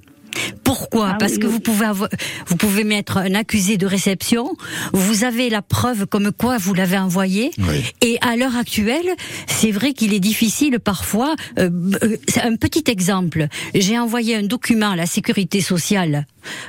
Pourquoi 0.63 1.09
Ah 1.11 1.17
Parce 1.19 1.33
oui, 1.33 1.39
que 1.39 1.45
oui. 1.45 1.51
vous 1.53 1.59
pouvez 1.59 1.85
avoir- 1.85 2.09
vous 2.47 2.55
pouvez 2.55 2.83
mettre 2.83 3.17
un 3.17 3.35
accusé 3.35 3.77
de 3.77 3.85
réception, 3.85 4.55
vous 4.91 5.23
avez 5.25 5.49
la 5.51 5.61
preuve 5.61 6.07
comme 6.07 6.31
quoi 6.31 6.57
vous 6.57 6.73
l'avez 6.73 6.97
envoyé, 6.97 7.51
Oui. 7.59 7.83
et 8.01 8.17
à 8.21 8.35
l'heure 8.35 8.55
actuelle, 8.57 9.05
c'est 9.45 9.69
vrai 9.69 9.93
qu'il 9.93 10.11
est 10.11 10.19
difficile 10.19 10.79
parfois. 10.79 11.35
euh, 11.59 11.69
euh, 12.03 12.17
un 12.41 12.55
petit 12.55 12.83
exemple. 12.87 13.47
J'ai 13.75 13.99
envoyé 13.99 14.35
un 14.35 14.43
document 14.43 14.89
à 14.91 14.95
la 14.95 15.05
sécurité 15.05 15.61
sociale. 15.61 16.25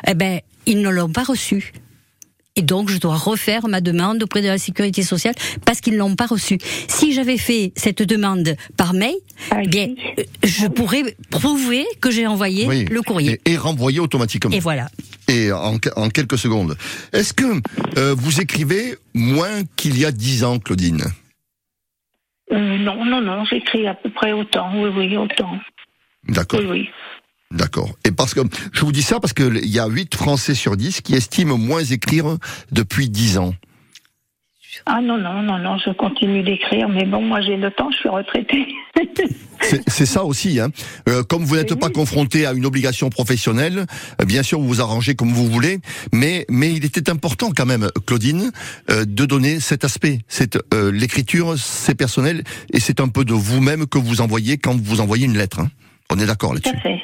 Eh 0.06 0.12
ben, 0.12 0.40
ils 0.66 0.82
ne 0.82 0.90
l'ont 0.90 1.08
pas 1.08 1.24
reçu. 1.24 1.72
Et 2.56 2.62
donc, 2.62 2.88
je 2.88 2.98
dois 2.98 3.16
refaire 3.16 3.66
ma 3.66 3.80
demande 3.80 4.22
auprès 4.22 4.40
de 4.40 4.46
la 4.46 4.58
sécurité 4.58 5.02
sociale 5.02 5.34
parce 5.66 5.80
qu'ils 5.80 5.94
ne 5.94 5.98
l'ont 5.98 6.14
pas 6.14 6.26
reçu. 6.26 6.58
Si 6.86 7.12
j'avais 7.12 7.36
fait 7.36 7.72
cette 7.74 8.02
demande 8.02 8.54
par 8.76 8.94
mail, 8.94 9.16
Ah, 9.50 9.62
bien, 9.66 9.88
euh, 10.18 10.22
je 10.44 10.68
pourrais 10.68 11.16
prouver 11.30 11.84
que 12.00 12.12
j'ai 12.12 12.28
envoyé 12.28 12.66
Oui. 12.68 12.84
le 12.84 13.02
courrier. 13.02 13.40
Et, 13.44 13.52
et 13.52 13.56
renvoyer 13.56 13.98
automatiquement. 13.98 14.52
Et 14.52 14.60
voilà. 14.60 14.86
et 15.28 15.50
en, 15.50 15.78
en 15.96 16.08
quelques 16.10 16.38
secondes. 16.38 16.76
Est-ce 17.12 17.32
que 17.34 17.60
euh, 17.98 18.14
vous 18.16 18.40
écrivez 18.40 18.94
moins 19.14 19.64
qu'il 19.76 19.98
y 19.98 20.04
a 20.04 20.12
dix 20.12 20.44
ans, 20.44 20.60
Claudine? 20.60 21.02
Euh, 22.52 22.78
non, 22.78 23.04
non, 23.04 23.20
non, 23.20 23.44
j'écris 23.46 23.88
à 23.88 23.94
peu 23.94 24.10
près 24.10 24.32
autant. 24.32 24.70
Oui, 24.80 24.90
oui, 24.96 25.16
autant. 25.16 25.58
D'accord, 26.28 26.60
Oui, 26.60 26.66
oui. 26.70 26.88
D'accord. 27.54 27.90
Et 28.04 28.10
parce 28.10 28.34
que 28.34 28.40
je 28.72 28.80
vous 28.84 28.92
dis 28.92 29.02
ça 29.02 29.20
parce 29.20 29.32
que 29.32 29.42
il 29.62 29.70
y 29.70 29.78
a 29.78 29.86
8 29.86 30.14
Français 30.14 30.54
sur 30.54 30.76
10 30.76 31.00
qui 31.00 31.14
estiment 31.14 31.56
moins 31.58 31.82
écrire 31.84 32.36
depuis 32.72 33.08
10 33.08 33.38
ans. 33.38 33.54
Ah 34.86 35.00
non, 35.00 35.16
non, 35.16 35.40
non, 35.40 35.56
non, 35.58 35.78
je 35.78 35.90
continue 35.92 36.42
d'écrire, 36.42 36.88
mais 36.88 37.04
bon, 37.04 37.22
moi 37.22 37.40
j'ai 37.40 37.56
le 37.56 37.70
temps, 37.70 37.90
je 37.92 37.96
suis 37.98 38.08
retraitée. 38.08 38.66
C'est 39.86 40.04
ça 40.04 40.24
aussi. 40.24 40.58
Hein. 40.60 40.68
Euh, 41.08 41.22
comme 41.22 41.44
vous 41.44 41.54
n'êtes 41.56 41.70
Oui. 41.70 41.78
pas 41.78 41.88
confronté 41.90 42.44
à 42.44 42.52
une 42.52 42.66
obligation 42.66 43.08
professionnelle, 43.08 43.86
euh, 44.20 44.24
bien 44.24 44.42
sûr 44.42 44.58
vous 44.60 44.66
vous 44.66 44.80
arrangez 44.80 45.14
comme 45.14 45.32
vous 45.32 45.46
voulez, 45.48 45.78
mais 46.12 46.44
mais 46.50 46.72
il 46.72 46.84
était 46.84 47.08
important 47.08 47.50
quand 47.56 47.66
même, 47.66 47.88
Claudine, 48.06 48.50
euh, 48.90 49.04
de 49.06 49.24
donner 49.24 49.60
cet 49.60 49.84
aspect. 49.84 50.18
C'est 50.28 50.58
euh, 50.74 50.90
l'écriture, 50.90 51.54
c'est 51.56 51.94
personnel 51.94 52.42
et 52.72 52.80
c'est 52.80 53.00
un 53.00 53.08
peu 53.08 53.24
de 53.24 53.32
vous-même 53.32 53.86
que 53.86 53.98
vous 53.98 54.20
envoyez 54.20 54.58
quand 54.58 54.76
vous 54.78 55.00
envoyez 55.00 55.24
une 55.26 55.38
lettre. 55.38 55.60
hein. 55.60 55.70
On 56.10 56.18
est 56.18 56.26
d'accord 56.26 56.50
Tout 56.50 56.56
là-dessus. 56.56 56.76
à 56.76 56.80
fait, 56.80 56.98
tout 56.98 57.03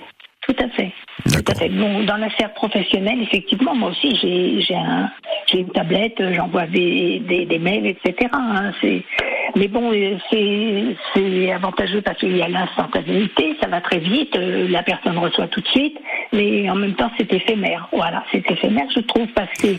à 0.61 0.69
fait. 0.69 0.93
Tout 1.25 1.52
à 1.52 1.55
fait. 1.55 1.69
Bon, 1.69 2.05
dans 2.05 2.17
la 2.17 2.31
sphère 2.31 2.52
professionnelle, 2.55 3.23
effectivement, 3.23 3.75
moi 3.75 3.90
aussi, 3.90 4.17
j'ai 4.17 4.61
j'ai 4.61 4.76
un 4.76 5.11
j'ai 5.47 5.59
une 5.61 5.71
tablette, 5.71 6.23
j'envoie 6.33 6.67
des, 6.67 7.21
des, 7.21 7.45
des 7.47 7.59
mails, 7.59 7.87
etc. 7.87 8.29
hein. 8.33 8.73
C'est 8.81 9.02
mais 9.57 9.69
bon, 9.69 9.92
euh, 9.92 10.16
c'est 11.14 11.52
avantageux 11.52 12.02
parce 12.02 12.19
qu'il 12.19 12.37
y 12.37 12.42
a 12.42 12.49
l'instantanéité, 12.49 13.57
ça 13.61 13.69
va 13.69 13.80
très 13.80 13.99
vite, 13.99 14.37
euh, 14.37 14.69
la 14.69 14.83
personne 14.83 15.19
reçoit 15.19 15.49
tout 15.49 15.61
de 15.61 15.69
suite, 15.69 15.97
mais 16.33 16.69
en 16.71 16.76
même 16.76 16.95
temps, 16.95 17.11
c'est 17.19 17.33
éphémère. 17.33 17.88
Voilà, 17.92 18.25
c'est 18.33 18.49
éphémère, 18.50 18.87
je 18.95 19.00
trouve, 19.00 19.26
parce 19.35 19.52
que 19.59 19.76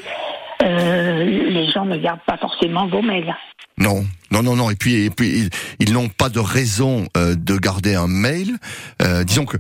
euh, 0.63 1.23
les 1.23 1.69
gens 1.71 1.85
ne 1.85 1.97
gardent 1.97 2.23
pas 2.25 2.37
forcément 2.37 2.87
vos 2.87 3.01
mails. 3.01 3.35
Non, 3.77 4.03
non, 4.31 4.43
non, 4.43 4.55
non. 4.55 4.69
Et 4.69 4.75
puis, 4.75 5.09
ils, 5.79 5.93
n'ont 5.93 6.09
pas 6.09 6.29
de 6.29 6.39
raison 6.39 7.07
de 7.15 7.57
garder 7.57 7.95
un 7.95 8.07
mail. 8.07 8.57
Disons 9.25 9.45
que 9.45 9.57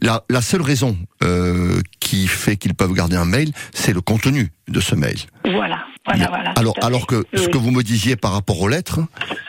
la 0.00 0.40
seule 0.40 0.62
raison 0.62 0.96
euh, 1.24 1.80
qui 2.06 2.28
fait 2.28 2.56
qu'ils 2.56 2.74
peuvent 2.74 2.92
garder 2.92 3.16
un 3.16 3.24
mail, 3.24 3.50
c'est 3.74 3.92
le 3.92 4.00
contenu 4.00 4.50
de 4.68 4.78
ce 4.80 4.94
mail. 4.94 5.16
Voilà, 5.44 5.80
voilà, 6.06 6.28
voilà. 6.28 6.50
Alors, 6.56 6.74
alors 6.82 7.06
que 7.08 7.24
ce 7.34 7.46
Oui. 7.46 7.50
que 7.50 7.58
vous 7.58 7.72
me 7.72 7.82
disiez 7.82 8.14
par 8.14 8.30
rapport 8.32 8.60
aux 8.60 8.68
lettres, 8.68 9.00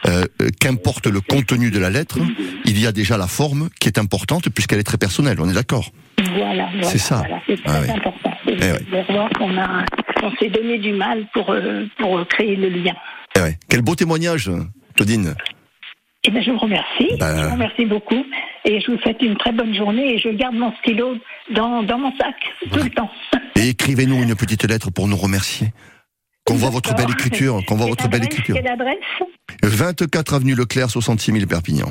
euh, 0.07 0.23
euh, 0.41 0.49
qu'importe 0.59 1.05
le 1.05 1.21
contenu 1.21 1.69
de 1.69 1.77
la 1.77 1.91
lettre, 1.91 2.17
il 2.65 2.79
y 2.79 2.87
a 2.87 2.91
déjà 2.91 3.15
la 3.17 3.27
forme 3.27 3.69
qui 3.79 3.87
est 3.89 3.99
importante 3.99 4.49
puisqu'elle 4.49 4.79
est 4.79 4.83
très 4.91 4.97
personnelle. 4.97 5.37
On 5.39 5.47
est 5.47 5.53
d'accord? 5.53 5.91
Voilà, 6.17 6.67
voilà, 6.73 6.87
C'est 6.89 6.97
ça. 6.97 7.17
voilà, 7.17 7.39
c'est 7.45 7.63
très 7.63 7.77
Ah 7.77 7.81
oui. 7.83 7.91
important. 7.91 8.33
Eh 8.47 9.37
qu'on 9.37 9.57
a, 9.59 9.85
on 10.23 10.31
s'est 10.39 10.49
donné 10.49 10.79
du 10.79 10.93
mal 10.93 11.27
pour 11.33 11.51
euh, 11.51 11.85
pour 11.99 12.27
créer 12.27 12.55
le 12.55 12.69
lien. 12.69 12.93
Eh 13.35 13.41
ouais. 13.41 13.59
Quel 13.69 13.83
beau 13.83 13.93
témoignage, 13.93 14.49
Claudine. 14.95 15.35
Eh 16.27 16.31
bien, 16.31 16.41
je 16.41 16.51
vous 16.51 16.57
remercie. 16.57 17.07
Ben- 17.19 17.37
Je 17.37 17.43
vous 17.45 17.51
remercie 17.53 17.85
beaucoup. 17.85 18.23
Et 18.65 18.81
je 18.81 18.91
vous 18.91 18.97
souhaite 18.99 19.21
une 19.21 19.37
très 19.37 19.53
bonne 19.53 19.73
journée. 19.73 20.15
Et 20.15 20.19
je 20.19 20.29
garde 20.29 20.55
mon 20.55 20.73
stylo 20.79 21.15
dans, 21.55 21.83
dans 21.83 21.97
mon 21.97 22.11
sac 22.17 22.35
tout 22.71 22.83
le 22.83 22.89
temps. 22.89 23.09
Et 23.55 23.69
écrivez-nous 23.69 24.21
une 24.23 24.35
petite 24.35 24.63
lettre 24.65 24.91
pour 24.91 25.07
nous 25.07 25.15
remercier. 25.17 25.67
Qu'on 26.45 26.55
voit 26.55 26.69
votre 26.69 26.95
belle 26.95 27.09
écriture, 27.11 27.61
qu'on 27.65 27.75
voit 27.75 27.87
votre 27.87 28.07
belle 28.09 28.23
écriture. 28.23 28.55
Quelle 28.55 28.67
adresse? 28.67 28.97
24 29.63 30.33
avenue 30.33 30.55
Leclerc, 30.55 30.89
66 30.89 31.31
000 31.33 31.45
Perpignan. 31.45 31.87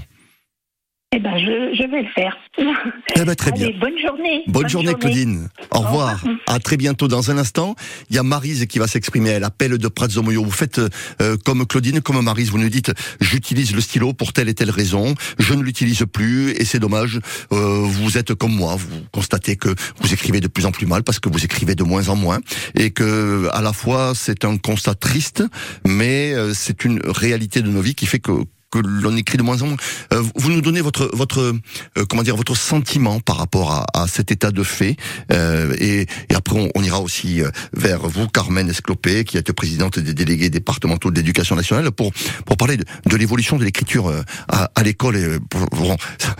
Eh 1.16 1.18
ben, 1.18 1.38
je, 1.38 1.74
je 1.74 1.90
vais 1.90 2.02
le 2.02 2.08
faire. 2.14 2.36
Eh 2.58 3.24
ben, 3.24 3.34
très 3.34 3.50
bien. 3.50 3.70
Bonne 3.80 3.98
journée. 3.98 4.42
Bonne, 4.48 4.68
journée, 4.68 4.92
Claudine. 4.92 5.48
Au 5.70 5.78
revoir. 5.78 6.20
revoir. 6.20 6.36
À 6.46 6.58
très 6.58 6.76
bientôt. 6.76 7.08
Dans 7.08 7.30
un 7.30 7.38
instant, 7.38 7.74
il 8.10 8.16
y 8.16 8.18
a 8.18 8.22
Marise 8.22 8.66
qui 8.66 8.78
va 8.78 8.86
s'exprimer. 8.86 9.30
Elle 9.30 9.44
appelle 9.44 9.78
de 9.78 9.88
Pratzomoyo. 9.88 10.44
Vous 10.44 10.50
faites 10.50 10.78
euh, 11.22 11.38
comme 11.42 11.66
Claudine, 11.66 12.02
comme 12.02 12.20
Marise. 12.20 12.50
Vous 12.50 12.58
nous 12.58 12.68
dites, 12.68 12.92
j'utilise 13.22 13.74
le 13.74 13.80
stylo 13.80 14.12
pour 14.12 14.34
telle 14.34 14.50
et 14.50 14.54
telle 14.54 14.70
raison. 14.70 15.14
Je 15.38 15.54
ne 15.54 15.62
l'utilise 15.62 16.04
plus 16.12 16.50
et 16.50 16.66
c'est 16.66 16.80
dommage. 16.80 17.18
Euh, 17.50 17.80
vous 17.82 18.18
êtes 18.18 18.34
comme 18.34 18.54
moi. 18.54 18.76
Vous 18.76 18.88
constatez 19.10 19.56
que 19.56 19.74
vous 20.02 20.12
écrivez 20.12 20.40
de 20.40 20.48
plus 20.48 20.66
en 20.66 20.70
plus 20.70 20.86
mal 20.86 21.02
parce 21.02 21.18
que 21.18 21.30
vous 21.30 21.46
écrivez 21.46 21.74
de 21.74 21.82
moins 21.82 22.10
en 22.10 22.16
moins 22.16 22.40
et 22.74 22.90
que 22.90 23.48
à 23.52 23.62
la 23.62 23.72
fois 23.72 24.12
c'est 24.14 24.44
un 24.44 24.58
constat 24.58 24.94
triste, 24.94 25.42
mais 25.86 26.34
euh, 26.34 26.52
c'est 26.52 26.84
une 26.84 27.00
réalité 27.06 27.62
de 27.62 27.70
nos 27.70 27.80
vies 27.80 27.94
qui 27.94 28.04
fait 28.04 28.18
que 28.18 28.32
que 28.70 28.78
l'on 28.78 29.16
écrit 29.16 29.38
de 29.38 29.42
moins 29.42 29.62
en 29.62 29.66
moins. 29.68 29.76
Euh, 30.12 30.22
vous 30.36 30.50
nous 30.50 30.60
donnez 30.60 30.80
votre 30.80 31.10
votre 31.12 31.40
euh, 31.40 32.04
comment 32.08 32.22
dire 32.22 32.36
votre 32.36 32.56
sentiment 32.56 33.20
par 33.20 33.36
rapport 33.36 33.70
à, 33.72 33.86
à 33.94 34.06
cet 34.06 34.30
état 34.30 34.50
de 34.50 34.62
fait 34.62 34.96
euh, 35.32 35.74
et, 35.78 36.06
et 36.28 36.34
après 36.34 36.58
on, 36.58 36.70
on 36.74 36.82
ira 36.82 37.00
aussi 37.00 37.42
euh, 37.42 37.50
vers 37.72 38.00
vous 38.08 38.28
Carmen 38.28 38.68
Esclopé 38.68 39.24
qui 39.24 39.36
êtes 39.36 39.52
présidente 39.52 39.98
des 39.98 40.14
délégués 40.14 40.50
départementaux 40.50 41.10
de 41.10 41.16
l'éducation 41.16 41.56
nationale 41.56 41.90
pour 41.92 42.12
pour 42.44 42.56
parler 42.56 42.76
de, 42.76 42.84
de 43.06 43.16
l'évolution 43.16 43.56
de 43.56 43.64
l'écriture 43.64 44.08
euh, 44.08 44.22
à, 44.48 44.70
à 44.74 44.82
l'école 44.82 45.16
et 45.16 45.24
euh, 45.24 45.38
bon, 45.72 45.96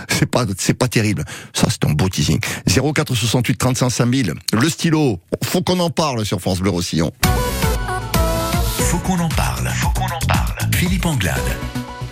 c'est 0.08 0.26
pas 0.26 0.44
c'est 0.58 0.74
pas 0.74 0.88
terrible 0.88 1.24
ça 1.54 1.68
c'est 1.70 1.84
un 1.84 1.92
beau 1.92 2.08
teasing 2.08 2.40
04 2.66 3.14
68 3.14 3.56
35 3.56 3.90
5000 3.90 4.34
le 4.52 4.68
stylo 4.68 5.20
faut 5.44 5.62
qu'on 5.62 5.78
en 5.80 5.90
parle 5.90 6.24
sur 6.24 6.40
France 6.40 6.60
Bleu 6.60 6.70
Roussillon 6.70 7.12
Faut 8.78 8.98
qu'on 8.98 9.18
en 9.18 9.28
parle. 9.28 9.68
Faut 9.80 9.90
qu'on 9.90 10.04
en 10.06 10.26
parle. 10.28 10.56
Philippe 10.72 11.06
Anglade. 11.06 11.40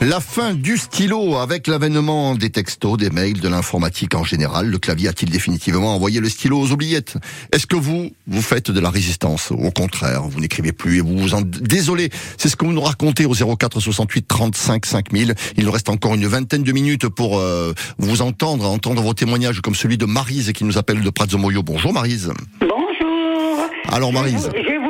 La 0.06 0.20
fin 0.20 0.52
du 0.52 0.76
stylo 0.76 1.36
avec 1.36 1.66
l'avènement 1.66 2.34
des 2.34 2.50
textos, 2.50 2.98
des 2.98 3.08
mails, 3.08 3.40
de 3.40 3.48
l'informatique 3.48 4.14
en 4.14 4.22
général. 4.22 4.68
Le 4.68 4.76
clavier 4.76 5.08
a-t-il 5.08 5.30
définitivement 5.30 5.94
envoyé 5.94 6.20
le 6.20 6.28
stylo 6.28 6.60
aux 6.60 6.72
oubliettes? 6.72 7.16
Est-ce 7.52 7.66
que 7.66 7.76
vous, 7.76 8.10
vous 8.26 8.42
faites 8.42 8.70
de 8.70 8.80
la 8.80 8.90
résistance? 8.90 9.50
Au 9.50 9.70
contraire, 9.70 10.24
vous 10.24 10.40
n'écrivez 10.40 10.72
plus 10.72 10.98
et 10.98 11.00
vous 11.00 11.16
vous 11.16 11.32
en... 11.32 11.40
Désolé, 11.40 12.10
c'est 12.36 12.50
ce 12.50 12.56
que 12.56 12.66
vous 12.66 12.74
nous 12.74 12.82
racontez 12.82 13.24
au 13.24 13.32
04 13.32 13.80
68 13.80 14.28
35 14.28 14.84
5000. 14.84 15.34
Il 15.56 15.64
nous 15.64 15.72
reste 15.72 15.88
encore 15.88 16.14
une 16.14 16.26
vingtaine 16.26 16.64
de 16.64 16.72
minutes 16.72 17.08
pour 17.08 17.38
euh, 17.38 17.72
vous 17.96 18.20
entendre, 18.20 18.68
entendre 18.68 19.00
vos 19.00 19.14
témoignages 19.14 19.62
comme 19.62 19.74
celui 19.74 19.96
de 19.96 20.04
Marise 20.04 20.52
qui 20.52 20.64
nous 20.64 20.76
appelle 20.76 21.00
de 21.00 21.08
Pratzomoyo. 21.08 21.62
Bonjour 21.62 21.94
Marise. 21.94 22.30
Bonjour. 22.60 23.58
Alors 23.90 24.12
Marise. 24.12 24.50
Je, 24.54 24.60
je 24.60 24.83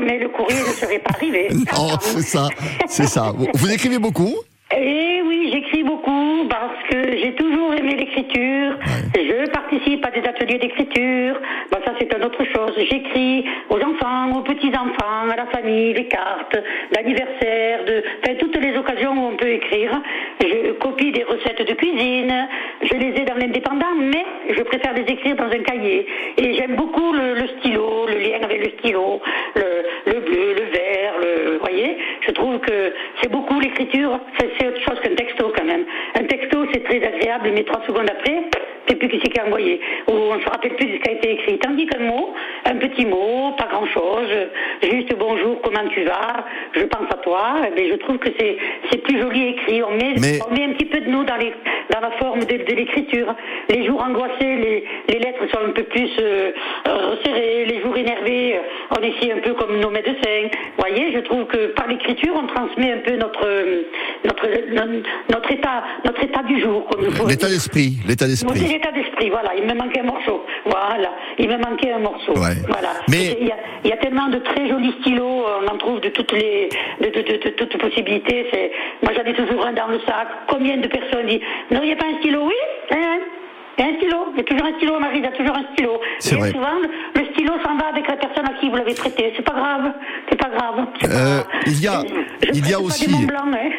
mais 0.00 0.18
le 0.18 0.28
courrier 0.28 0.60
ne 0.60 0.72
serait 0.72 0.98
pas 0.98 1.10
arrivé. 1.14 1.48
Oh, 1.78 1.92
c'est 2.00 2.22
ça, 2.22 2.48
c'est 2.88 3.06
ça. 3.06 3.32
Vous- 3.36 3.70
écrivez 3.70 3.98
beaucoup? 3.98 4.34
Participe 9.98 10.06
à 10.06 10.10
des 10.10 10.28
ateliers 10.28 10.58
d'écriture. 10.58 11.40
Ça, 11.70 11.92
c'est 11.98 12.14
une 12.14 12.24
autre 12.24 12.44
chose. 12.44 12.74
J'écris 12.76 13.44
aux 13.68 13.80
enfants, 13.80 14.30
aux 14.36 14.42
petits-enfants, 14.42 15.28
à 15.30 15.36
la 15.36 15.46
famille, 15.46 15.94
les 15.94 16.06
cartes, 16.06 16.56
d'anniversaire, 16.92 17.84
de, 17.84 18.02
toutes 18.38 18.56
les 18.56 18.76
occasions 18.76 19.12
où 19.12 19.32
on 19.32 19.36
peut 19.36 19.48
écrire. 19.48 20.00
Je 20.40 20.72
copie 20.72 21.10
des 21.10 21.24
recettes 21.24 21.66
de 21.66 21.74
cuisine. 21.74 22.48
Je 22.82 22.94
les 22.94 23.20
ai 23.20 23.24
dans 23.24 23.34
l'indépendant, 23.34 23.94
mais 23.98 24.24
je 24.50 24.62
préfère 24.62 24.94
les 24.94 25.02
écrire 25.02 25.36
dans 25.36 25.46
un 25.46 25.62
cahier. 25.62 26.06
Et 26.36 26.54
j'aime 26.54 26.76
beaucoup 26.76 27.12
le, 27.12 27.46
stylo, 27.58 28.06
le 28.06 28.18
lien 28.18 28.38
avec 28.42 28.64
le 28.64 28.78
stylo, 28.78 29.20
le, 29.56 30.12
le 30.12 30.20
bleu, 30.20 30.54
le 30.54 30.64
vert, 30.70 31.14
le, 31.20 31.52
vous 31.52 31.60
voyez. 31.60 31.96
Je 32.26 32.30
trouve 32.32 32.58
que 32.60 32.92
c'est 33.20 33.30
beaucoup 33.30 33.58
l'écriture. 33.58 34.20
C'est 34.38 34.68
autre 34.68 34.80
chose 34.82 35.00
qu'un 35.00 35.14
texto 35.14 35.52
quand 35.56 35.64
même. 35.64 35.84
Un 36.14 36.24
texto, 36.24 36.66
c'est 36.72 36.84
très 36.84 37.02
agréable, 37.02 37.50
mais 37.54 37.64
trois 37.64 37.82
secondes 37.86 38.08
après, 38.10 38.44
c'est 38.90 38.96
plus 38.96 39.08
qui 39.08 39.20
c'est 39.22 39.30
qui 39.30 39.40
a 39.40 39.46
envoyé. 39.46 39.80
Ou 40.08 40.12
on 40.12 40.34
ne 40.36 40.40
se 40.42 40.48
rappelle 40.48 40.74
plus 40.74 40.86
de 40.86 40.92
ce 40.96 41.00
qui 41.02 41.08
a 41.10 41.12
été 41.12 41.30
écrit. 41.32 41.58
Tandis 41.60 41.86
qu'un 41.86 42.00
mot, 42.00 42.34
un 42.64 42.76
petit 42.76 43.06
mot, 43.06 43.52
pas 43.56 43.68
grand 43.70 43.86
chose, 43.86 44.28
juste 44.82 45.14
bonjour, 45.18 45.60
comment 45.62 45.88
tu 45.94 46.02
vas, 46.04 46.44
je 46.74 46.82
pense 46.82 47.08
à 47.10 47.16
toi, 47.18 47.42
eh 47.68 47.74
bien, 47.74 47.84
je 47.92 47.96
trouve 47.96 48.18
que 48.18 48.28
c'est 48.38 48.56
c'est 48.90 48.98
plus 49.02 49.18
joli 49.20 49.48
écrit. 49.50 49.82
On 49.82 49.92
met, 49.92 50.14
Mais- 50.20 50.38
on 50.48 50.52
met 50.52 50.64
un 50.64 50.72
petit 50.72 50.86
peu 50.86 51.00
de 51.00 51.08
nous 51.08 51.22
dans, 51.24 51.36
les, 51.36 51.52
dans 51.92 52.00
la 52.00 52.10
forme 52.18 52.40
de, 52.40 52.56
de 52.56 52.74
l'écriture. 52.74 53.34
Les 53.68 53.84
jours 53.86 54.02
angoissés, 54.02 54.56
les, 54.56 54.84
les 55.08 55.18
lettres 55.20 55.44
sont 55.52 55.64
un 55.68 55.72
peu 55.72 55.84
plus 55.84 56.10
euh, 56.20 56.50
euh, 56.88 56.96
resserrées. 57.12 57.66
Les 57.66 57.80
jours 57.82 57.96
énervés, 57.96 58.56
euh, 58.56 58.98
on 58.98 59.02
écrit 59.02 59.30
un 59.32 59.38
peu 59.38 59.54
comme 59.54 59.78
nos 59.78 59.90
médecins. 59.90 60.42
Vous 60.50 60.78
voyez, 60.84 61.12
je 61.14 61.20
trouve 61.20 61.44
que 61.46 61.68
par 61.68 61.86
l'écriture, 61.86 62.34
on 62.42 62.46
transmet 62.46 62.92
un 62.92 62.98
peu 62.98 63.16
notre, 63.16 63.46
euh, 63.46 63.82
notre, 64.24 64.46
notre, 64.72 64.92
notre 65.30 65.52
état, 65.52 65.84
notre 66.04 66.22
état 66.24 66.42
du 66.42 66.60
jour. 66.60 66.88
L'état 67.28 67.48
d'esprit, 67.48 67.92
l'état 68.08 68.26
d'esprit. 68.26 68.58
L'état 68.80 68.92
d'esprit, 68.92 69.30
voilà. 69.30 69.50
Il 69.56 69.64
me 69.66 69.74
manquait 69.74 70.00
un 70.00 70.04
morceau. 70.04 70.44
Voilà. 70.64 71.10
Il 71.38 71.48
me 71.48 71.56
manquait 71.58 71.92
un 71.92 71.98
morceau. 71.98 72.32
Ouais. 72.32 72.56
Voilà. 72.68 72.88
Mais- 73.08 73.36
Il 73.40 73.46
y, 73.46 73.52
a, 73.52 73.56
il 73.84 73.90
y 73.90 73.92
a 73.92 73.96
tellement 73.98 74.28
de 74.28 74.38
très 74.38 74.68
jolis 74.68 74.94
stylos, 75.00 75.44
on 75.62 75.66
en 75.68 75.76
trouve 75.78 76.00
de 76.00 76.08
toutes 76.08 76.32
les, 76.32 76.68
de, 77.00 77.06
de, 77.08 77.20
de, 77.22 77.36
de 77.44 77.50
toutes 77.50 77.76
possibilités. 77.78 78.46
C'est, 78.52 78.72
moi, 79.02 79.12
j'en 79.14 79.24
ai 79.30 79.34
toujours 79.34 79.64
un 79.66 79.72
dans 79.72 79.88
le 79.88 80.00
sac. 80.00 80.28
Combien 80.48 80.76
de 80.78 80.86
personnes 80.88 81.26
disent, 81.26 81.40
non, 81.70 81.80
il 81.82 81.86
n'y 81.88 81.92
a 81.92 81.96
pas 81.96 82.06
un 82.06 82.18
stylo? 82.18 82.44
Oui, 82.46 82.54
hein, 82.92 83.18
il 83.80 83.86
y 83.86 83.88
a 83.88 83.92
un 83.92 83.96
stylo. 83.96 84.16
Il 84.32 84.38
y 84.38 84.40
a 84.40 84.44
toujours 84.44 84.66
un 84.66 84.76
stylo, 84.76 85.00
Marie, 85.00 85.18
il 85.18 85.24
y 85.24 85.26
a 85.26 85.30
toujours 85.32 85.56
un 85.56 85.64
stylo. 85.72 85.92
C'est 86.18 86.36
vrai. 86.36 86.50
souvent, 86.52 86.78
le 87.14 87.24
stylo 87.32 87.52
s'en 87.64 87.76
va 87.76 87.86
avec 87.92 88.06
la 88.06 88.16
personne 88.16 88.46
à 88.46 88.60
qui 88.60 88.68
vous 88.68 88.76
l'avez 88.76 88.94
prêté. 88.94 89.32
C'est 89.36 89.44
pas 89.44 89.54
grave. 89.54 89.92
C'est 90.28 90.38
pas 90.38 90.50
grave. 90.50 90.86
Euh, 91.04 91.42
il 91.66 91.80
y 91.80 91.86
a- 91.88 92.02
Je 92.42 92.50
il 92.54 92.68
y 92.68 92.72
a 92.74 92.80
aussi- 92.80 93.08
Blanc, 93.26 93.44
hein. 93.52 93.70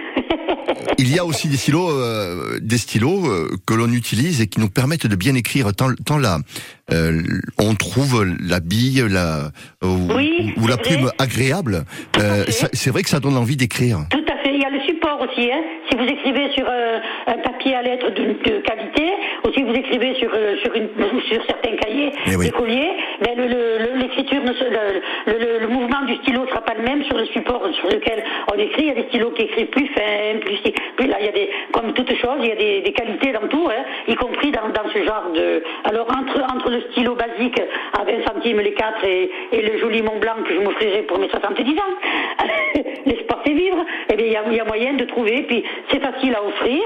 Il 0.98 1.14
y 1.14 1.20
a 1.20 1.26
aussi 1.26 1.48
des 1.48 1.58
stylos, 1.58 1.90
euh, 1.92 2.60
des 2.62 2.78
stylos 2.78 3.26
euh, 3.28 3.50
que 3.68 3.74
l'on 3.74 3.92
utilise 3.92 4.42
et 4.42 4.48
qui 4.48 4.60
nous 4.60 4.70
permettent 4.70 5.08
de 5.08 5.16
bien 5.16 5.36
écrire. 5.36 5.74
Tant, 5.76 5.90
tant 6.06 6.20
euh, 6.92 7.22
on 7.60 7.76
trouve 7.76 8.26
la 8.48 8.60
bille, 8.60 9.04
la 9.10 9.52
ou, 9.84 10.14
Oui, 10.16 10.54
ou 10.58 10.68
la 10.68 10.78
plume 10.78 11.12
agréable. 11.20 11.84
C'est 12.74 12.90
vrai 12.90 13.04
que 13.04 13.10
ça 13.10 13.20
donne 13.20 13.38
envie 13.38 13.58
d'écrire. 13.58 14.00
Tout 14.10 14.20
à 14.28 14.38
fait. 14.44 14.54
Il 14.54 14.62
y 14.62 14.66
a 14.66 14.70
le 14.70 14.82
support 14.82 15.22
aussi. 15.22 15.50
Hein. 15.52 15.62
Si 15.90 15.96
vous 15.98 16.04
écrivez 16.04 16.52
sur 16.54 16.66
un 16.68 17.38
papier 17.44 17.76
à 17.76 17.82
lettres 17.82 18.10
de, 18.10 18.22
de 18.50 18.62
qualité, 18.62 19.08
ou 19.46 19.52
si 19.54 19.64
vous 19.64 19.74
écrivez 19.74 20.14
sur, 20.16 20.30
euh, 20.34 20.56
sur, 20.64 20.74
une, 20.76 20.90
sur 21.30 21.44
certains 21.46 21.76
cahiers, 21.78 22.12
Eh 22.28 22.36
oui. 22.36 22.46
des 22.46 22.52
colliers, 22.52 22.92
ben 23.22 23.36
le- 23.38 23.48
le- 23.48 23.78
le- 23.94 24.00
l'écriture, 24.00 24.42
le, 24.44 25.32
le- 25.32 25.60
le 25.60 25.68
mouvement 25.68 26.02
du 26.06 26.16
stylo 26.18 26.42
ne 26.44 26.48
sera 26.48 26.62
pas 26.62 26.74
le 26.76 26.84
même 26.84 27.04
sur 27.06 27.18
le 27.18 27.26
support 27.26 27.62
sur 27.74 27.88
lequel 27.88 28.24
on 28.54 28.58
écrit. 28.60 28.84
Il 28.84 28.88
y 28.88 28.92
a 28.92 28.96
des 28.96 29.08
stylos 29.10 29.32
qui 29.32 29.44
écrivent 29.44 29.68
plus 29.68 29.88
fin, 29.88 30.40
plus, 30.42 30.58
plus 30.96 31.08
là, 31.08 31.18
il 31.20 31.26
y 31.26 31.30
a 31.30 31.32
des, 31.32 31.50
comme 31.72 31.94
toute 31.94 32.14
chose, 32.16 32.38
il 32.42 32.48
y 32.50 32.52
a 32.52 32.56
des, 32.56 32.82
des 32.82 32.94
qualités 32.94 33.32
dans 33.32 33.48
tout, 33.48 33.68
hein, 33.70 33.84
y 34.08 34.16
compris 34.16 34.52
dans, 34.52 34.70
dans 34.70 34.90
ce 34.94 35.04
genre 35.04 35.32
de. 35.34 35.64
Alors 35.86 36.08
entre, 36.10 36.42
entre 36.54 36.70
le 36.70 36.82
stylo 36.92 37.16
basique 37.16 37.60
à 38.00 38.04
20 38.04 38.26
centimes 38.28 38.60
les 38.60 38.74
4 38.74 39.04
et, 39.06 39.32
et 39.52 39.62
le 39.62 39.78
joli 39.80 40.02
Mont 40.02 40.20
Blanc 40.20 40.36
que 40.48 40.54
je 40.54 40.60
m'offrirai 40.60 41.04
pour 41.04 41.18
mes 41.20 41.30
70 41.30 41.72
ans, 41.80 42.46
l'espoir 43.06 43.42
fait 43.44 43.54
vivre, 43.54 43.84
eh 44.12 44.16
bien 44.16 44.26
il 44.26 44.32
y 44.32 44.36
a, 44.36 44.44
il 44.48 44.56
y 44.56 44.60
a 44.60 44.66
moyen 44.66 44.94
de 44.94 45.06
trouver, 45.06 45.44
puis 45.48 45.64
c'est 45.90 46.00
facile 46.02 46.36
à 46.36 46.44
offrir. 46.44 46.82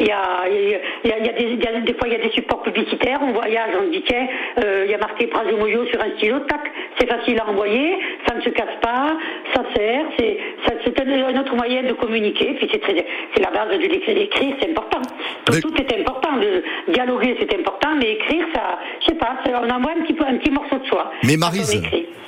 Il 0.00 0.06
y 0.06 0.10
a, 0.10 0.48
il 0.48 0.70
y 0.70 0.74
a, 1.12 1.18
il 1.18 1.26
y 1.26 1.28
a 1.28 1.32
des, 1.32 1.42
il 1.44 1.62
y 1.62 1.66
a- 1.66 1.80
des 1.80 1.94
fois, 1.94 2.08
il 2.08 2.12
y 2.12 2.16
a 2.16 2.22
des 2.22 2.30
supports 2.30 2.62
publicitaires. 2.62 3.18
On 3.22 3.32
voyage, 3.32 3.70
on 3.80 3.90
dit 3.90 4.02
tiens, 4.06 4.26
euh, 4.64 4.84
il 4.86 4.90
y 4.90 4.94
a 4.94 4.98
marqué 4.98 5.26
Prazomoyo 5.26 5.84
sur 5.86 6.00
un 6.02 6.10
stylo, 6.16 6.40
tac, 6.40 6.60
c'est 6.98 7.06
facile 7.08 7.38
à 7.40 7.48
envoyer, 7.48 7.98
ça 8.26 8.34
ne 8.34 8.40
se 8.40 8.48
casse 8.48 8.76
pas, 8.80 9.16
ça 9.54 9.62
sert, 9.76 10.04
c'est, 10.18 10.38
ça- 10.66 10.74
c'est 10.84 11.00
un, 11.00 11.40
autre 11.40 11.54
moyen 11.54 11.82
de 11.82 11.92
communiquer. 11.92 12.54
Puis 12.54 12.68
c'est 12.72 12.80
très, 12.80 13.04
c'est 13.34 13.42
la 13.42 13.50
base 13.50 13.70
de 13.78 13.86
l'écrire, 13.86 14.14
l'écrire, 14.16 14.54
c'est 14.60 14.70
important. 14.70 15.00
Tout, 15.44 15.74
est 15.76 16.00
important. 16.00 16.36
De 16.40 16.62
dialoguer, 16.92 17.36
c'est 17.40 17.52
important, 17.58 17.90
mais 17.98 18.12
écrire, 18.12 18.46
ça, 18.54 18.78
je 19.00 19.06
sais 19.06 19.14
pas, 19.14 19.36
ça- 19.44 19.60
on 19.62 19.68
envoie 19.68 19.92
un 19.98 20.02
petit 20.02 20.14
peu, 20.14 20.24
un 20.24 20.36
petit 20.36 20.50
morceau 20.50 20.78
de 20.78 20.86
soi. 20.86 21.10
Mais 21.26 21.36
Marise, 21.36 21.74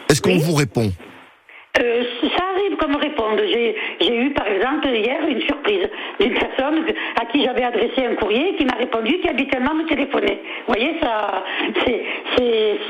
est-ce 0.08 0.20
qu'on 0.20 0.30
Oui 0.30 0.38
vous 0.44 0.54
répond? 0.54 0.90
Comme 2.92 3.00
répondre. 3.00 3.42
J'ai 4.00 4.16
eu 4.16 4.30
par 4.30 4.46
exemple 4.46 4.88
hier 4.88 5.18
une 5.28 5.40
surprise 5.42 5.88
d'une 6.20 6.34
personne 6.34 6.84
à 7.20 7.24
qui 7.26 7.44
j'avais 7.44 7.64
adressé 7.64 8.04
un 8.04 8.14
courrier 8.14 8.54
qui 8.56 8.64
m'a 8.64 8.76
répondu 8.76 9.18
qui 9.18 9.28
habituellement 9.28 9.74
me 9.74 9.84
téléphonait. 9.84 10.38
Vous 10.66 10.74
voyez, 10.74 10.94
ça, 11.02 11.42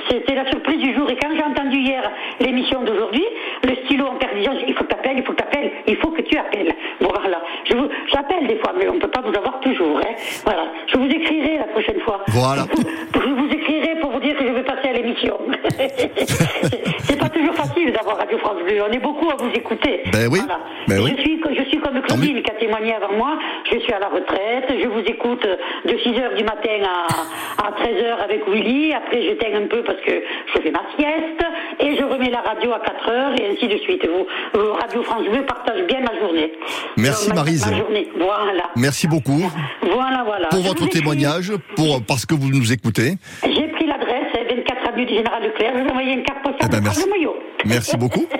c'était 0.08 0.34
la 0.34 0.48
surprise 0.50 0.78
du 0.80 0.94
jour. 0.94 1.08
Et 1.10 1.16
quand 1.16 1.28
j'ai 1.34 1.42
entendu 1.44 1.78
hier 1.78 2.10
l'émission 2.40 2.82
d'aujourd'hui, 2.82 3.24
le 3.64 3.74
stylo 3.84 4.06
en 4.06 4.14
perdition, 4.16 4.52
il 4.66 4.74
faut 4.74 4.84
que 4.84 4.88
tu 4.88 4.94
appelles, 4.94 5.16
il 5.18 5.24
faut 5.24 5.32
que 5.32 5.36
tu 5.42 5.44
appelles, 5.44 5.70
il 5.86 5.96
faut 5.96 6.10
que 6.10 6.22
tu 6.22 6.38
appelles. 6.38 6.74
Voilà. 7.00 7.42
Je 7.64 7.74
vous- 7.76 7.88
J'appelle 8.12 8.46
des 8.46 8.56
fois, 8.56 8.72
mais 8.78 8.88
on 8.88 8.94
ne 8.94 9.00
peut 9.00 9.08
pas 9.10 9.20
vous 9.22 9.34
avoir 9.36 9.60
toujours. 9.60 9.98
Hein. 9.98 10.14
Voilà. 10.44 10.64
Je 10.86 10.96
vous 10.98 11.06
écrirai 11.08 11.58
la 11.58 11.64
prochaine 11.64 12.00
fois. 12.00 12.20
Voilà. 12.28 12.64
Je 13.14 13.20
vous 13.20 13.36
vous 13.36 13.48
l'émission. 15.12 15.38
c'est 17.04 17.18
pas 17.18 17.28
toujours 17.28 17.54
facile 17.54 17.92
d'avoir 17.92 18.18
Radio 18.18 18.38
France 18.38 18.62
Bleu. 18.64 18.82
On 18.88 18.92
est 18.92 18.98
beaucoup 18.98 19.30
à 19.30 19.36
vous 19.36 19.50
écouter. 19.54 20.02
Ben 20.12 20.28
oui. 20.30 20.40
Ben 20.88 21.00
oui. 21.00 21.14
Je 21.16 21.22
suis, 21.22 21.40
je 21.56 21.64
suis 21.68 21.78
comme 21.80 22.00
Claudine 22.02 22.42
qui 22.42 22.50
a 22.50 22.54
témoigné 22.54 22.94
avant 22.94 23.12
moi. 23.16 23.38
Je 23.70 23.78
suis 23.78 23.92
à 23.92 23.98
la 23.98 24.08
retraite. 24.08 24.72
Je 24.82 24.88
vous 24.88 25.00
écoute 25.00 25.46
de 25.84 25.98
6 25.98 26.20
heures 26.20 26.34
du 26.36 26.44
matin 26.44 26.82
à, 26.84 27.68
à 27.68 27.72
13 27.72 28.02
heures 28.04 28.22
avec 28.22 28.46
Willy. 28.48 28.92
Après, 28.94 29.22
j'éteins 29.22 29.56
un 29.62 29.66
peu 29.66 29.82
parce 29.82 30.00
que 30.00 30.12
je 30.54 30.60
fais 30.60 30.70
ma 30.70 30.82
sieste. 30.96 31.44
Et 31.80 31.96
je 31.96 32.04
remets 32.04 32.30
la 32.30 32.40
radio 32.40 32.72
à 32.72 32.80
4 32.80 33.08
heures 33.10 33.32
et 33.40 33.50
ainsi 33.52 33.68
de 33.68 33.76
suite. 33.78 34.06
Vous, 34.06 34.26
vous, 34.54 34.72
Radio 34.72 35.02
France 35.02 35.24
Bleu 35.30 35.44
partage 35.44 35.82
bien 35.86 36.00
ma 36.00 36.18
journée. 36.18 36.52
Merci, 36.96 37.28
ma, 37.28 37.36
Maryse. 37.36 37.66
Ma 37.66 37.76
journée. 37.78 38.08
Voilà. 38.16 38.70
Merci 38.76 39.06
beaucoup 39.06 39.42
Voilà, 39.82 40.22
voilà. 40.24 40.48
pour 40.48 40.60
Je 40.62 40.68
votre 40.68 40.86
témoignage, 40.88 41.52
pour 41.76 42.02
parce 42.06 42.26
que 42.26 42.34
vous 42.34 42.48
nous 42.48 42.72
écoutez. 42.72 43.14
J'ai 43.42 43.68
pris 43.68 43.86
l'adresse, 43.86 44.01
euh, 44.92 44.94
24 44.94 44.94
avenue 44.94 45.06
du 45.06 45.14
Général 45.14 45.42
Leclerc. 45.42 45.72
Je 45.76 45.82
vous 45.82 45.88
envoyer 45.90 46.12
une 46.12 46.22
carte 46.22 46.42
postale 46.42 46.68
Eh 46.68 46.68
ben, 46.68 46.80
merci. 47.66 47.96
Beaucoup. 47.96 48.26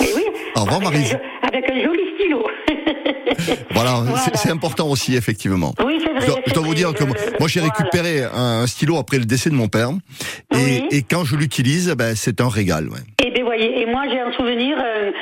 Oui. 0.00 0.22
Au 0.56 0.60
revoir, 0.64 0.80
jo- 0.92 1.16
Avec 1.42 1.70
un 1.70 1.82
joli 1.82 2.00
stylo. 2.18 2.42
Voilà, 3.70 4.02
c'est- 4.24 4.36
c'est 4.36 4.50
important 4.50 4.88
aussi, 4.88 5.14
effectivement. 5.16 5.74
Oui, 5.84 5.98
c'est 6.04 6.10
vrai, 6.12 6.20
Je 6.20 6.26
dois, 6.26 6.40
je 6.46 6.58
vous 6.60 6.74
dire 6.74 6.92
que 6.94 7.04
moi, 7.04 7.14
moi, 7.38 7.48
j'ai 7.48 7.60
voilà. 7.60 7.74
récupéré 7.76 8.22
un, 8.24 8.62
un 8.62 8.66
stylo 8.66 8.96
après 8.98 9.18
le 9.18 9.24
décès 9.24 9.50
de 9.50 9.54
mon 9.54 9.68
père. 9.68 9.90
Et, 10.52 10.56
Oui. 10.56 10.88
et 10.90 11.02
quand 11.02 11.24
je 11.24 11.36
l'utilise, 11.36 11.90
ben, 11.96 12.14
c'est 12.16 12.40
un 12.40 12.48
régal. 12.48 12.88
ouais. 12.88 12.98
Et 13.24 13.30
bien, 13.30 13.44
voyez, 13.44 13.80
et 13.82 13.86
moi 13.86 14.02
j'ai 14.10 14.18
un 14.20 14.32
souvenir, 14.32 14.76
un 14.78 15.12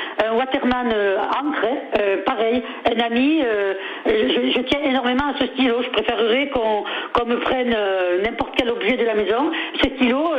Waterman 0.41 0.91
euh, 0.91 1.17
Ancre, 1.19 1.67
euh, 1.99 2.23
pareil, 2.25 2.63
un 2.85 2.99
ami, 2.99 3.43
euh, 3.45 3.75
je, 4.07 4.61
tiens 4.61 4.79
énormément 4.83 5.25
à 5.27 5.39
ce 5.39 5.45
stylo, 5.53 5.83
je 5.83 5.89
préférerais 5.89 6.49
qu'on 6.49 7.25
me 7.27 7.35
prenne 7.35 7.75
n'importe 8.23 8.55
quel 8.57 8.69
objet 8.71 8.97
de 8.97 9.05
la 9.05 9.13
maison. 9.13 9.51
Ce 9.83 9.89
stylo, 9.95 10.33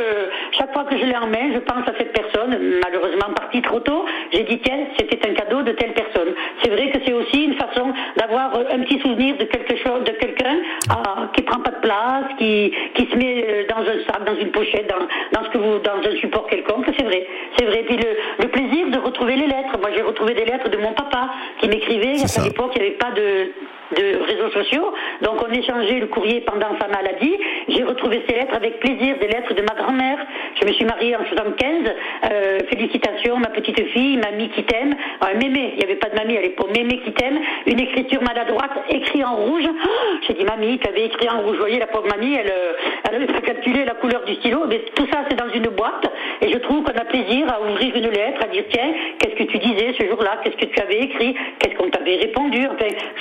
chaque 0.51 0.73
fois 0.73 0.83
que 0.83 0.97
je 0.97 1.05
l'ai 1.05 1.15
en 1.15 1.27
main, 1.27 1.53
je 1.53 1.59
pense 1.59 1.87
à 1.87 1.93
cette 1.97 2.11
personne, 2.11 2.57
malheureusement 2.83 3.33
partie 3.33 3.61
trop 3.61 3.79
tôt, 3.79 4.05
j'ai 4.33 4.43
dit, 4.43 4.59
tiens, 4.59 4.87
c'était 4.99 5.29
un 5.29 5.33
cadeau 5.33 5.61
de 5.61 5.71
telle 5.71 5.93
personne. 5.93 6.33
C'est 6.61 6.69
vrai 6.69 6.89
que 6.91 6.99
c'est 7.05 7.13
aussi 7.13 7.42
façon 7.83 7.93
d'avoir 8.17 8.55
euh, 8.55 8.63
un 8.71 8.79
petit 8.79 8.99
souvenir 8.99 9.37
de 9.37 9.45
quelque 9.45 9.75
chose, 9.77 10.03
de 10.05 10.11
quelqu'un 10.11 10.57
ah, 10.89 11.29
qui 11.35 11.41
prend 11.43 11.59
pas 11.59 11.71
de 11.71 11.81
place, 11.81 12.25
qui, 12.37 12.73
qui 12.95 13.09
se 13.09 13.15
met 13.15 13.45
euh, 13.47 13.63
dans 13.69 13.81
un 13.81 14.03
sac, 14.05 14.25
dans 14.25 14.35
une 14.39 14.51
pochette, 14.51 14.89
dans, 14.89 15.05
dans 15.37 15.45
ce 15.45 15.49
que 15.51 15.57
vous, 15.57 15.79
dans 15.79 15.97
un 15.97 16.15
support 16.17 16.47
quelconque, 16.47 16.85
c'est 16.97 17.05
vrai. 17.05 17.25
C'est 17.57 17.65
vrai. 17.65 17.83
Puis 17.87 17.97
le, 17.97 18.43
le 18.43 18.47
plaisir 18.49 18.89
de 18.89 18.97
retrouver 18.99 19.35
les 19.35 19.47
lettres. 19.47 19.77
Moi, 19.79 19.89
j'ai 19.95 20.01
retrouvé 20.01 20.33
des 20.33 20.45
lettres 20.45 20.69
de 20.69 20.77
mon 20.77 20.93
papa 20.93 21.29
qui 21.59 21.67
m'écrivait. 21.67 22.15
À 22.21 22.43
l'époque, 22.43 22.71
il 22.75 22.81
n'y 22.81 22.87
avait 22.87 22.97
pas 22.97 23.11
de, 23.11 23.51
de 23.91 24.23
réseaux 24.23 24.49
sociaux. 24.51 24.93
Donc, 25.21 25.43
on 25.47 25.51
échangeait 25.51 25.99
le 25.99 26.07
courrier 26.07 26.41
pendant 26.41 26.77
sa 26.79 26.87
maladie. 26.87 27.35
J'ai 27.67 27.83
retrouvé 27.83 28.23
ces 28.27 28.35
lettres 28.35 28.55
avec 28.55 28.79
plaisir, 28.79 29.17
des 29.19 29.27
lettres 29.27 29.53
de 29.53 29.61
ma 29.61 29.75
grand-mère. 29.75 30.17
Je 30.59 30.67
me 30.67 30.73
suis 30.73 30.85
mariée 30.85 31.15
en 31.15 31.25
75. 31.25 31.93
Euh, 32.31 32.59
félicitations, 32.69 33.37
ma 33.37 33.49
petite 33.49 33.81
fille, 33.89 34.17
mamie 34.17 34.49
qui 34.49 34.63
t'aime. 34.63 34.95
Euh, 35.23 35.37
mémé, 35.37 35.73
il 35.73 35.77
n'y 35.77 35.83
avait 35.83 35.95
pas 35.95 36.09
de 36.09 36.15
mamie 36.15 36.37
à 36.37 36.41
l'époque. 36.41 36.69
Mémé 36.75 36.99
qui 36.99 37.11
t'aime. 37.13 37.39
Une 37.65 37.79
écriture 37.79 38.21
maladroite, 38.23 38.71
écrit 38.89 39.23
en 39.23 39.35
rouge. 39.35 39.63
Oh, 39.67 40.15
J'ai 40.27 40.33
dit, 40.33 40.45
mamie, 40.45 40.79
tu 40.79 40.87
avais 40.87 41.05
écrit 41.05 41.29
en 41.29 41.41
rouge. 41.41 41.55
Vous 41.55 41.61
voyez, 41.61 41.79
la 41.79 41.87
pauvre 41.87 42.07
mamie, 42.07 42.35
elle, 42.35 42.51
euh, 42.51 43.11
elle 43.11 43.27
pas 43.27 43.41
calculé 43.41 43.85
la 43.85 43.95
couleur 43.95 44.23
du 44.25 44.35
stylo. 44.35 44.65
Mais 44.67 44.79
tout 44.95 45.07
ça, 45.11 45.25
c'est 45.29 45.35
dans 45.35 45.49
une 45.53 45.67
boîte. 45.69 46.11
Et 46.41 46.51
je 46.51 46.57
trouve 46.57 46.83
qu'on 46.83 46.97
a 46.97 47.05
plaisir 47.05 47.47
à 47.51 47.61
ouvrir 47.61 47.95
une 47.95 48.09
lettre, 48.09 48.41
à 48.43 48.47
dire, 48.47 48.63
tiens, 48.69 48.93
qu'est-ce 49.19 49.35
que 49.35 49.43
tu 49.43 49.57
disais 49.59 49.93
ce 49.99 50.07
jour-là? 50.07 50.39
Qu'est-ce 50.43 50.57
que 50.57 50.65
tu 50.65 50.81
avais 50.81 50.99
écrit? 50.99 51.35
Qu'est-ce 51.59 51.75
qu'on 51.75 51.89
t'avait 51.89 52.17
répondu? 52.17 52.67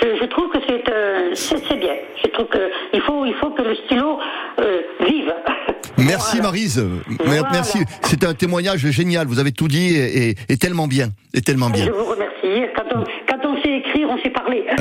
Je 0.02 0.24
trouve 0.26 0.48
que 0.52 0.58
c'est 0.68 0.84
euh, 0.92 1.76
bien. 1.76 1.94
Je 2.24 2.28
trouve 2.30 2.46
que 2.46 2.70
il 2.92 3.00
faut, 3.00 3.24
il 3.26 3.34
faut 3.34 3.50
que 3.50 3.62
le 3.62 3.74
stylo 3.74 4.18
euh, 4.58 4.80
vive. 5.06 5.32
Merci 5.98 6.36
Voilà. 6.36 6.42
Marise. 6.44 6.84
Voilà. 7.24 7.48
Merci. 7.52 7.78
C'est 8.02 8.24
un 8.24 8.34
témoignage 8.34 8.86
génial. 8.90 9.26
Vous 9.26 9.38
avez 9.38 9.52
tout 9.52 9.68
dit 9.68 9.94
et, 9.96 10.30
et- 10.30 10.34
et 10.48 10.56
tellement 10.56 10.86
bien. 10.86 11.08
Et 11.34 11.40
tellement 11.42 11.70
bien. 11.70 11.86
Je 11.86 11.90
vous 11.90 12.04
remercie. 12.04 12.32
Quand 12.76 12.96
on, 12.96 13.04
quand 13.28 13.46
on 13.48 13.62
sait 13.62 13.78
écrire, 13.78 14.08
on 14.10 14.18
sait 14.22 14.30
parler. 14.30 14.64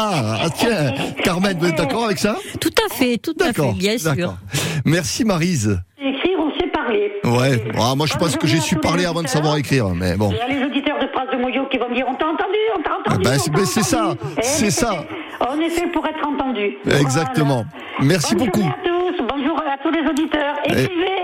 Ah, 0.00 0.38
ah, 0.44 0.50
tiens, 0.54 0.92
Carmen, 1.24 1.56
vous 1.58 1.66
êtes 1.66 1.74
d'accord 1.76 2.04
avec 2.04 2.18
ça? 2.18 2.36
Tout 2.60 2.70
à 2.88 2.94
fait, 2.94 3.18
tout 3.18 3.34
à 3.40 3.46
fait, 3.46 3.52
D'accord. 3.52 3.74
bien 3.74 3.98
sûr. 3.98 4.34
Merci 4.84 5.24
Marise. 5.24 5.80
écrire, 6.00 6.38
on 6.38 6.50
sait 6.60 6.68
parler. 6.68 7.10
Ouais. 7.24 7.64
Ah, 7.76 7.94
moi, 7.96 8.06
je 8.06 8.14
pense 8.16 8.36
que 8.36 8.46
j'ai 8.46 8.60
su 8.60 8.76
parler 8.76 9.06
avant 9.06 9.22
de 9.24 9.26
savoir 9.28 9.56
écrire, 9.56 9.88
mais 9.88 10.16
bon. 10.16 10.30
Y 10.30 10.77
Moyo 11.38 11.66
qui 11.66 11.78
vont 11.78 11.88
me 11.88 11.94
dire 11.94 12.06
on 12.08 12.14
t'a 12.14 12.26
entendu, 12.26 12.58
on 12.76 12.82
t'a 12.82 12.96
entendu. 12.98 13.24
ben, 13.24 13.34
on 13.34 13.38
c'est- 13.38 13.50
ben, 13.50 13.64
c'est 13.64 13.82
ça. 13.82 14.14
Eh, 14.36 14.42
c'est 14.42 14.70
ça. 14.70 15.04
On 15.48 15.58
est 15.60 15.70
fait 15.70 15.86
pour 15.88 16.04
être 16.06 16.26
entendu. 16.26 16.76
Exactement. 17.00 17.64
Merci 18.02 18.34
Bonne 18.34 18.46
beaucoup. 18.46 18.60
journée 18.60 18.74
à 18.74 18.88
tous. 18.88 19.22
Bonjour 19.28 19.58
à 19.60 19.78
tous 19.82 19.90
les 19.90 20.08
auditeurs. 20.08 20.54
Écrivez, 20.64 20.84
écrivez 20.84 21.17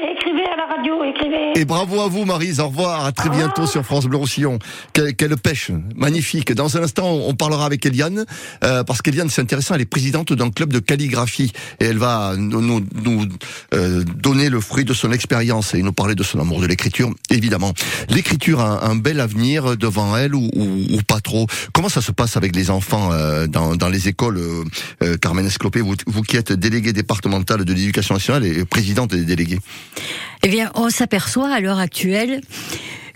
Et 1.56 1.64
bravo 1.64 2.00
à 2.00 2.08
vous, 2.08 2.24
Marise. 2.24 2.60
Au 2.60 2.68
revoir. 2.68 3.04
À 3.04 3.12
très 3.12 3.30
bientôt 3.30 3.66
sur 3.66 3.84
France 3.84 4.06
Bleu 4.06 4.16
Roussillon. 4.16 4.58
Quelle, 4.92 5.14
quelle 5.14 5.36
pêche. 5.36 5.70
Magnifique. 5.94 6.52
Dans 6.52 6.76
un 6.76 6.82
instant, 6.82 7.10
on 7.10 7.34
parlera 7.34 7.66
avec 7.66 7.86
Eliane, 7.86 8.24
euh, 8.64 8.82
parce 8.84 9.02
qu'Eliane, 9.02 9.30
c'est 9.30 9.42
intéressant, 9.42 9.74
elle 9.74 9.80
est 9.80 9.86
présidente 9.86 10.32
d'un 10.32 10.50
club 10.50 10.72
de 10.72 10.78
calligraphie. 10.80 11.52
Et 11.80 11.86
elle 11.86 11.98
va 11.98 12.34
nous, 12.36 12.60
nous, 12.60 12.84
nous, 12.94 13.26
euh, 13.72 14.04
donner 14.16 14.48
le 14.48 14.60
fruit 14.60 14.84
de 14.84 14.94
son 14.94 15.12
expérience 15.12 15.74
et 15.74 15.82
nous 15.82 15.92
parler 15.92 16.14
de 16.14 16.22
son 16.22 16.40
amour 16.40 16.60
de 16.60 16.66
l'écriture, 16.66 17.10
évidemment. 17.30 17.72
L'écriture 18.08 18.60
a 18.60 18.86
un 18.86 18.96
bel 18.96 19.20
avenir 19.20 19.76
devant 19.76 20.16
elle 20.16 20.34
ou, 20.34 20.50
ou, 20.54 20.96
ou 20.96 21.02
pas 21.06 21.20
trop? 21.20 21.46
Comment 21.72 21.88
ça 21.88 22.00
se 22.00 22.12
passe 22.12 22.36
avec 22.36 22.54
les 22.54 22.70
enfants 22.70 23.10
euh, 23.12 23.46
dans, 23.46 23.76
dans 23.76 23.88
les 23.88 24.08
écoles 24.08 24.38
euh, 24.38 24.64
euh, 25.02 25.16
Carmen 25.16 25.46
Esclopé, 25.46 25.80
vous, 25.80 25.94
vous 26.06 26.22
qui 26.22 26.36
êtes 26.36 26.52
déléguée 26.52 26.92
départementale 26.92 27.64
de 27.64 27.72
l'éducation 27.72 28.14
nationale 28.14 28.44
et 28.44 28.64
présidente 28.64 29.10
des 29.10 29.24
délégués. 29.24 29.60
Eh 30.44 30.48
bien, 30.48 30.70
on 30.74 30.90
s'aperçoit 30.90 31.50
à 31.50 31.60
l'heure 31.60 31.78
actuelle 31.78 32.42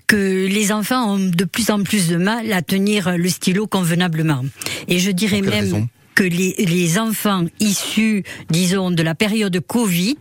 que 0.06 0.46
les 0.46 0.72
enfants 0.72 1.14
ont 1.14 1.18
de 1.18 1.44
plus 1.44 1.70
en 1.70 1.82
plus 1.82 2.08
de 2.08 2.16
mal 2.16 2.50
à 2.54 2.62
tenir 2.62 3.18
le 3.18 3.28
stylo 3.28 3.66
convenablement. 3.66 4.46
Et 4.88 4.98
je 4.98 5.10
dirais 5.10 5.42
même 5.42 5.50
raison? 5.50 5.88
Que 6.18 6.24
les, 6.24 6.54
les 6.58 6.98
enfants 6.98 7.44
issus, 7.60 8.24
disons, 8.50 8.90
de 8.90 9.04
la 9.04 9.14
période 9.14 9.56
Covid, 9.60 10.16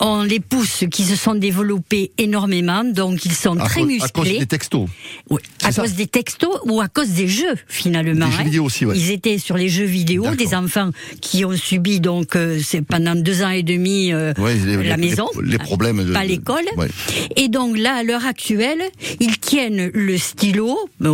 ont 0.00 0.22
les 0.22 0.40
pouces 0.40 0.84
qui 0.90 1.04
se 1.04 1.16
sont 1.16 1.34
développés 1.34 2.12
énormément, 2.16 2.82
donc 2.82 3.26
ils 3.26 3.32
sont 3.34 3.58
À 3.60 3.66
très 3.66 3.82
cause, 3.82 4.02
à 4.02 4.08
cause 4.08 4.24
musclés. 4.24 4.38
des 4.38 4.46
textos. 4.46 4.88
Oui, 5.28 5.40
à 5.62 5.70
ça. 5.70 5.82
cause 5.82 5.92
des 5.92 6.06
textos 6.06 6.56
ou 6.64 6.80
à 6.80 6.88
cause 6.88 7.10
des 7.10 7.28
jeux 7.28 7.56
finalement. 7.66 8.24
Des 8.26 8.32
jeux 8.32 8.38
hein. 8.40 8.44
vidéo 8.44 8.64
aussi, 8.64 8.86
ouais. 8.86 8.96
Ils 8.96 9.10
étaient 9.10 9.36
sur 9.36 9.58
les 9.58 9.68
jeux 9.68 9.84
vidéo, 9.84 10.24
des 10.34 10.54
enfants 10.54 10.92
qui 11.20 11.44
ont 11.44 11.52
subi 11.56 12.00
donc 12.00 12.34
euh, 12.34 12.58
c'est 12.64 12.80
pendant 12.80 13.14
deux 13.14 13.42
ans 13.42 13.50
et 13.50 13.62
demi 13.62 14.12
euh, 14.14 14.32
Ouais, 14.38 14.54
les- 14.54 14.82
la 14.88 14.96
maison, 14.96 15.28
les- 15.42 15.52
les 15.52 15.58
problèmes 15.58 16.02
de- 16.06 16.12
pas 16.14 16.24
l'école. 16.24 16.64
ouais. 16.78 16.88
Et 17.36 17.48
donc 17.48 17.76
là, 17.76 17.96
à 17.96 18.02
l'heure 18.02 18.24
actuelle, 18.24 18.80
ils 19.20 19.38
tiennent 19.38 19.90
le 19.92 20.16
stylo, 20.16 20.78
le, 21.00 21.10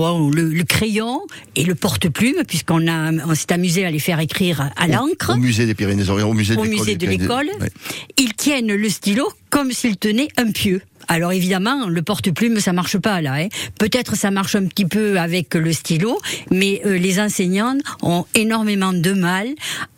le 0.50 0.64
crayon 0.64 1.20
et 1.57 1.64
le 1.64 1.74
porte-plume, 1.74 2.44
puisqu'on 2.46 2.87
a, 2.87 3.11
on 3.27 3.35
s'est 3.35 3.53
amusé 3.53 3.85
à 3.85 3.90
les 3.90 4.04
faire 4.05 4.21
écrire 4.21 4.71
à 4.77 4.87
l'encre 4.87 5.31
Au 5.33 5.37
musée 5.37 5.64
des 5.67 5.75
Pyrénées-Orientales, 5.75 6.31
au 6.31 6.35
musée 6.35 6.55
de 6.55 6.61
au 6.61 6.64
l'école. 6.64 6.79
musée 6.81 6.97
de 6.97 7.07
l'école, 7.07 7.49
Ouais. 7.61 7.71
ils 8.19 8.35
tiennent 8.35 8.75
le 8.75 8.88
stylo 8.90 9.27
comme 9.51 9.73
s'ils 9.73 9.97
tenaient 9.97 10.29
un 10.37 10.51
pieu. 10.51 10.83
Alors 11.09 11.33
évidemment, 11.33 11.87
le 11.88 12.03
porte-plume, 12.03 12.61
ça 12.61 12.73
marche 12.73 12.99
pas 12.99 13.21
là. 13.21 13.35
Hein. 13.35 13.49
Peut-être 13.79 14.17
ça 14.17 14.31
marche 14.31 14.55
un 14.55 14.67
petit 14.67 14.87
peu 14.87 15.19
avec 15.19 15.55
le 15.55 15.73
stylo, 15.73 16.19
mais 16.51 16.83
euh, 16.87 16.99
les 16.99 17.21
enseignants 17.21 17.77
ont 18.03 18.25
énormément 18.35 18.93
de 18.93 19.12
mal 19.12 19.49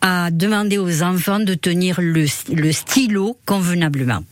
à 0.01 0.31
demander 0.31 0.77
aux 0.77 1.03
enfants 1.03 1.39
de 1.39 1.53
tenir 1.53 1.99
le, 2.01 2.25
le 2.53 2.71
stylo 2.71 3.37
convenablement. 3.45 4.23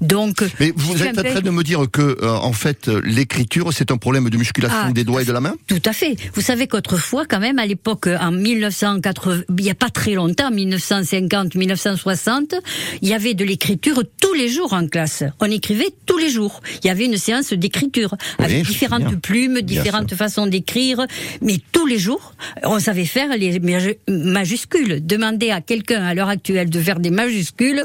Donc, 0.00 0.42
mais 0.60 0.72
vous 0.74 1.02
êtes 1.02 1.18
en 1.18 1.22
train 1.22 1.40
de 1.40 1.50
me 1.50 1.62
dire 1.62 1.84
que, 1.90 2.16
euh, 2.22 2.30
en 2.30 2.52
fait, 2.52 2.88
l'écriture, 3.04 3.72
c'est 3.72 3.90
un 3.90 3.96
problème 3.96 4.30
de 4.30 4.36
musculation 4.36 4.78
ah, 4.86 4.92
des 4.92 5.04
doigts 5.04 5.22
et 5.22 5.24
de 5.24 5.32
la 5.32 5.40
main? 5.40 5.54
Tout 5.66 5.82
à 5.84 5.92
fait. 5.92 6.16
Vous 6.34 6.40
savez 6.40 6.66
qu'autrefois, 6.66 7.24
quand 7.26 7.40
même, 7.40 7.58
à 7.58 7.66
l'époque, 7.66 8.08
en 8.20 8.32
1980, 8.32 9.42
il 9.48 9.64
n'y 9.64 9.70
a 9.70 9.74
pas 9.74 9.90
très 9.90 10.14
longtemps, 10.14 10.50
1950, 10.50 11.54
1960, 11.54 12.54
il 13.02 13.08
y 13.08 13.14
avait 13.14 13.34
de 13.34 13.44
l'écriture 13.44 14.02
tous 14.20 14.34
les 14.34 14.48
jours 14.48 14.72
en 14.72 14.86
classe. 14.86 15.24
On 15.40 15.50
écrivait 15.50 15.88
tous 16.06 16.17
les 16.18 16.30
jours. 16.30 16.60
Il 16.82 16.86
y 16.86 16.90
avait 16.90 17.06
une 17.06 17.16
séance 17.16 17.52
d'écriture 17.52 18.14
avec 18.38 18.66
différentes 18.66 19.16
plumes, 19.16 19.60
différentes 19.60 20.14
façons 20.14 20.46
d'écrire, 20.46 21.06
mais 21.42 21.60
tous 21.72 21.86
les 21.86 21.98
jours, 21.98 22.34
on 22.64 22.78
savait 22.80 23.04
faire 23.04 23.36
les 23.36 23.60
majuscules. 24.08 25.04
Demander 25.06 25.50
à 25.50 25.60
quelqu'un 25.60 26.04
à 26.04 26.14
l'heure 26.14 26.28
actuelle 26.28 26.70
de 26.70 26.80
faire 26.80 27.00
des 27.00 27.10
majuscules, 27.10 27.84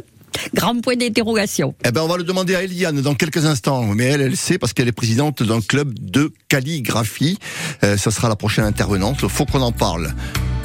Grand 0.54 0.80
point 0.82 0.96
d'interrogation. 0.96 1.76
Eh 1.86 1.91
ben, 1.91 2.02
on 2.02 2.08
va 2.08 2.17
le 2.17 2.24
demander 2.24 2.56
à 2.56 2.63
Eliane 2.63 3.02
dans 3.02 3.15
quelques 3.15 3.46
instants. 3.46 3.84
Mais 3.93 4.06
elle, 4.06 4.22
elle 4.22 4.38
sait 4.38 4.58
parce 4.58 4.74
qu'elle 4.74 4.88
est 4.88 4.91
présidente 4.91 5.43
d'un 5.43 5.62
club 5.62 5.93
de 6.00 6.32
calligraphie. 6.48 7.38
Euh, 7.84 7.98
ça 7.98 8.12
sera 8.12 8.30
la 8.30 8.36
prochaine 8.36 8.65
intervenante. 8.65 9.28
Faut 9.28 9.46
qu'on 9.46 9.62
en 9.62 9.72
parle 9.72 10.13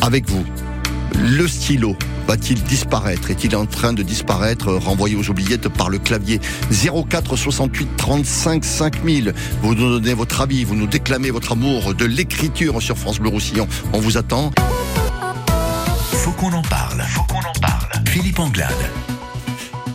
avec 0.00 0.28
vous. 0.28 0.44
Le 1.20 1.48
stylo 1.48 1.96
va-t-il 2.28 2.62
disparaître? 2.62 3.30
Est-il 3.30 3.56
en 3.56 3.66
train 3.66 3.92
de 3.92 4.02
disparaître, 4.02 4.72
renvoyé 4.72 5.16
aux 5.16 5.28
oubliettes 5.28 5.68
par 5.68 5.90
le 5.90 5.98
clavier? 5.98 6.40
04 6.70 7.36
68 7.36 7.88
35 7.96 8.64
5000 8.64 9.34
Vous 9.62 9.74
nous 9.74 9.98
donnez 9.98 10.14
votre 10.14 10.40
avis, 10.40 10.64
vous 10.64 10.76
nous 10.76 10.86
déclamez 10.86 11.30
votre 11.30 11.52
amour 11.52 11.94
de 11.94 12.04
l'écriture 12.04 12.80
sur 12.80 12.96
France 12.96 13.18
Bleu 13.18 13.30
Roussillon. 13.30 13.66
On 13.92 14.00
vous 14.00 14.16
attend. 14.16 14.52
Faut 16.12 16.32
qu'on 16.32 16.52
en 16.52 16.62
parle. 16.62 17.02
Faut 17.08 17.24
qu'on 17.24 17.40
en 17.40 17.60
parle. 17.60 17.90
Philippe 18.06 18.38
Anglade. 18.38 18.72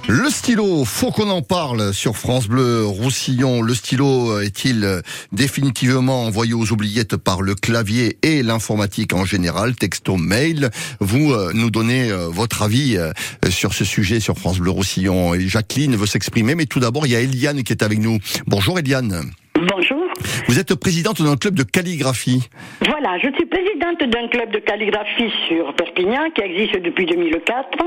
Le 0.09 0.29
stylo, 0.29 0.83
faut 0.83 1.11
qu'on 1.11 1.29
en 1.29 1.41
parle 1.41 1.93
sur 1.93 2.17
France 2.17 2.47
Bleu 2.47 2.85
Roussillon. 2.85 3.61
Le 3.61 3.73
stylo 3.73 4.41
est-il 4.41 5.01
définitivement 5.31 6.25
envoyé 6.25 6.53
aux 6.53 6.71
oubliettes 6.71 7.15
par 7.15 7.41
le 7.41 7.55
clavier 7.55 8.17
et 8.21 8.43
l'informatique 8.43 9.13
en 9.13 9.23
général, 9.23 9.75
texto, 9.75 10.17
mail 10.17 10.69
Vous 10.99 11.31
euh, 11.31 11.51
nous 11.53 11.71
donnez 11.71 12.11
euh, 12.11 12.27
votre 12.27 12.63
avis 12.63 12.97
euh, 12.97 13.11
sur 13.49 13.73
ce 13.73 13.85
sujet 13.85 14.19
sur 14.19 14.37
France 14.37 14.59
Bleu 14.59 14.71
Roussillon. 14.71 15.33
Et 15.35 15.47
Jacqueline 15.47 15.95
veut 15.95 16.05
s'exprimer, 16.07 16.55
mais 16.55 16.65
tout 16.65 16.81
d'abord, 16.81 17.05
il 17.05 17.13
y 17.13 17.15
a 17.15 17.21
Eliane 17.21 17.63
qui 17.63 17.71
est 17.71 17.81
avec 17.81 17.99
nous. 17.99 18.17
Bonjour 18.45 18.77
Eliane. 18.77 19.31
Bonjour. 19.55 20.02
Vous 20.47 20.59
êtes 20.59 20.75
présidente 20.75 21.21
d'un 21.21 21.35
club 21.35 21.55
de 21.55 21.63
calligraphie. 21.63 22.49
Voilà, 22.81 23.17
je 23.17 23.29
suis 23.33 23.45
présidente 23.45 24.03
d'un 24.03 24.27
club 24.27 24.51
de 24.51 24.59
calligraphie 24.59 25.31
sur 25.47 25.73
Perpignan 25.75 26.29
qui 26.35 26.41
existe 26.41 26.77
depuis 26.77 27.05
2004 27.05 27.77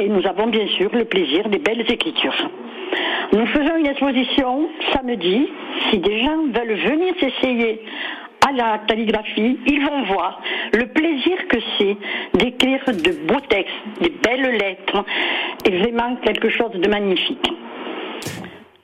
et 0.00 0.08
nous 0.08 0.26
avons 0.26 0.46
bien 0.48 0.66
sûr 0.78 0.90
le 0.92 1.04
plaisir 1.04 1.48
des 1.48 1.58
belles 1.58 1.84
écritures. 1.90 2.50
Nous 3.32 3.46
faisons 3.46 3.76
une 3.76 3.86
exposition 3.86 4.68
samedi. 4.92 5.48
Si 5.90 5.98
des 5.98 6.24
gens 6.24 6.46
veulent 6.46 6.78
venir 6.78 7.14
s'essayer 7.20 7.80
à 8.46 8.52
la 8.52 8.78
calligraphie, 8.86 9.58
ils 9.66 9.84
vont 9.84 10.04
voir 10.04 10.40
le 10.72 10.86
plaisir 10.86 11.36
que 11.48 11.58
c'est 11.78 11.96
d'écrire 12.34 12.80
de 12.86 13.26
beaux 13.26 13.40
textes, 13.48 13.74
des 14.00 14.10
belles 14.10 14.56
lettres, 14.56 15.04
et 15.64 15.78
vraiment 15.78 16.16
quelque 16.16 16.48
chose 16.50 16.72
de 16.72 16.88
magnifique. 16.88 17.50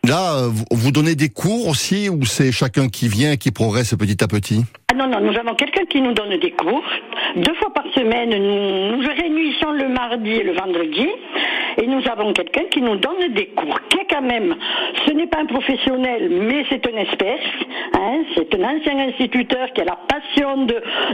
Là, 0.06 0.48
vous 0.70 0.92
donnez 0.92 1.16
des 1.16 1.30
cours 1.30 1.66
aussi 1.66 2.08
ou 2.08 2.24
c'est 2.24 2.52
chacun 2.52 2.88
qui 2.88 3.08
vient 3.08 3.32
et 3.32 3.38
qui 3.38 3.50
progresse 3.50 3.92
petit 3.98 4.22
à 4.22 4.28
petit? 4.28 4.64
Ah 4.88 4.94
non, 4.94 5.08
non, 5.08 5.20
nous 5.20 5.36
avons 5.36 5.56
quelqu'un 5.56 5.84
qui 5.90 6.00
nous 6.00 6.12
donne 6.12 6.38
des 6.38 6.52
cours. 6.52 6.84
Deux 7.34 7.54
fois 7.54 7.72
par 7.74 7.84
semaine, 7.92 8.30
nous 8.30 9.02
nous 9.02 9.08
réunissons 9.08 9.72
le 9.72 9.88
mardi 9.88 10.30
et 10.30 10.44
le 10.44 10.52
vendredi 10.52 11.08
et 11.78 11.86
nous 11.88 12.02
avons 12.08 12.32
quelqu'un 12.32 12.62
qui 12.70 12.82
nous 12.82 12.96
donne 12.96 13.34
des 13.34 13.46
cours, 13.48 13.80
qui 13.88 13.98
est 13.98 14.06
quand 14.08 14.22
même, 14.22 14.54
ce 15.06 15.12
n'est 15.12 15.26
pas 15.26 15.40
un 15.40 15.46
professionnel, 15.46 16.30
mais 16.30 16.64
c'est 16.70 16.86
un 16.86 16.96
expert, 16.98 17.38
hein, 17.94 18.22
c'est 18.36 18.54
un 18.54 18.62
ancien 18.62 18.98
instituteur 19.08 19.72
qui 19.74 19.80
a 19.80 19.84
la 19.86 19.98
passion 20.08 20.66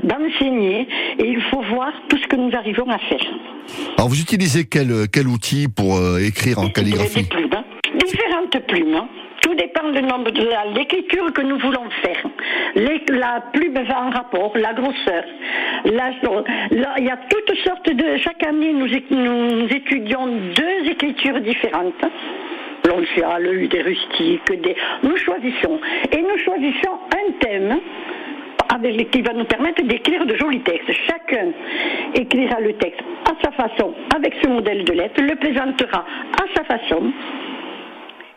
d'enseigner 0.04 0.86
et 1.18 1.26
il 1.26 1.40
faut 1.50 1.62
voir 1.62 1.92
tout 2.08 2.18
ce 2.18 2.26
que 2.26 2.36
nous 2.36 2.54
arrivons 2.54 2.88
à 2.90 2.98
faire. 2.98 3.26
Alors 3.96 4.08
vous 4.10 4.20
utilisez 4.20 4.66
quel, 4.66 5.08
quel 5.10 5.28
outil 5.28 5.68
pour 5.68 5.96
euh, 5.96 6.18
écrire 6.18 6.58
en 6.58 6.68
calligraphie? 6.68 7.24
plumes. 7.24 7.61
Hein. 8.54 9.08
Tout 9.40 9.54
dépend 9.54 9.88
du 9.90 10.02
nombre 10.02 10.30
de 10.30 10.48
l'écriture 10.74 11.32
que 11.32 11.40
nous 11.42 11.58
voulons 11.58 11.88
faire. 12.02 12.22
la 13.08 13.42
plume 13.52 13.82
va 13.82 14.02
en 14.02 14.10
rapport, 14.10 14.52
la 14.56 14.72
grosseur. 14.74 15.24
il 15.84 17.04
y 17.04 17.10
a 17.10 17.18
toutes 17.28 17.56
sortes 17.64 17.90
de. 17.90 18.16
Chaque 18.18 18.46
année, 18.46 18.72
nous, 18.72 18.86
étudions 18.86 20.26
deux 20.26 20.90
écritures 20.90 21.40
différentes 21.40 22.04
l'onciale, 22.84 23.68
des 23.68 23.82
rustiques, 23.82 24.60
des... 24.60 24.76
nous 25.04 25.16
choisissons. 25.16 25.78
Et 26.10 26.20
nous 26.20 26.36
choisissons 26.38 26.98
un 27.14 27.32
thème 27.38 27.78
avec, 28.74 29.10
qui 29.10 29.22
va 29.22 29.32
nous 29.34 29.44
permettre 29.44 29.82
d'écrire 29.84 30.26
de 30.26 30.34
jolis 30.34 30.62
textes. 30.62 30.90
Chacun 31.06 31.52
écrira 32.14 32.60
le 32.60 32.72
texte 32.74 33.00
à 33.30 33.34
sa 33.44 33.52
façon, 33.52 33.94
avec 34.14 34.34
ce 34.42 34.48
modèle 34.48 34.84
de 34.84 34.92
lettre, 34.92 35.22
le 35.22 35.36
présentera 35.36 36.04
à 36.40 36.44
sa 36.56 36.64
façon, 36.64 37.12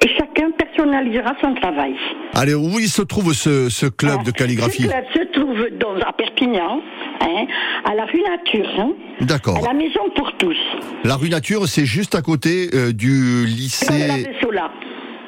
et 0.06 0.10
chacun 0.20 0.52
personnalisera 0.52 1.34
son 1.42 1.56
travail. 1.56 1.96
Allez, 2.36 2.54
où 2.54 2.80
il 2.80 2.90
se 2.90 3.02
trouve 3.02 3.34
ce, 3.34 3.90
club 3.90 4.24
de 4.24 4.32
calligraphie 4.32 4.84
Ce 4.84 4.88
club 4.88 5.06
se 5.14 5.40
trouve 5.40 5.68
dans, 5.80 5.96
à 6.08 6.14
Perpignan, 6.14 6.82
hein, 7.22 7.46
à 7.84 7.96
la 7.96 8.06
rue 8.06 8.22
Nature. 8.22 8.70
Hein, 8.78 8.92
D'accord. 9.22 9.58
À 9.58 9.74
la 9.74 9.74
maison 9.74 10.02
pour 10.16 10.32
tous. 10.38 10.58
La 11.04 11.16
rue 11.16 11.30
Nature, 11.30 11.68
c'est 11.68 11.86
juste 11.86 12.14
à 12.14 12.22
côté 12.22 12.70
euh, 12.74 12.92
du 12.94 13.46
lycée. 13.48 14.28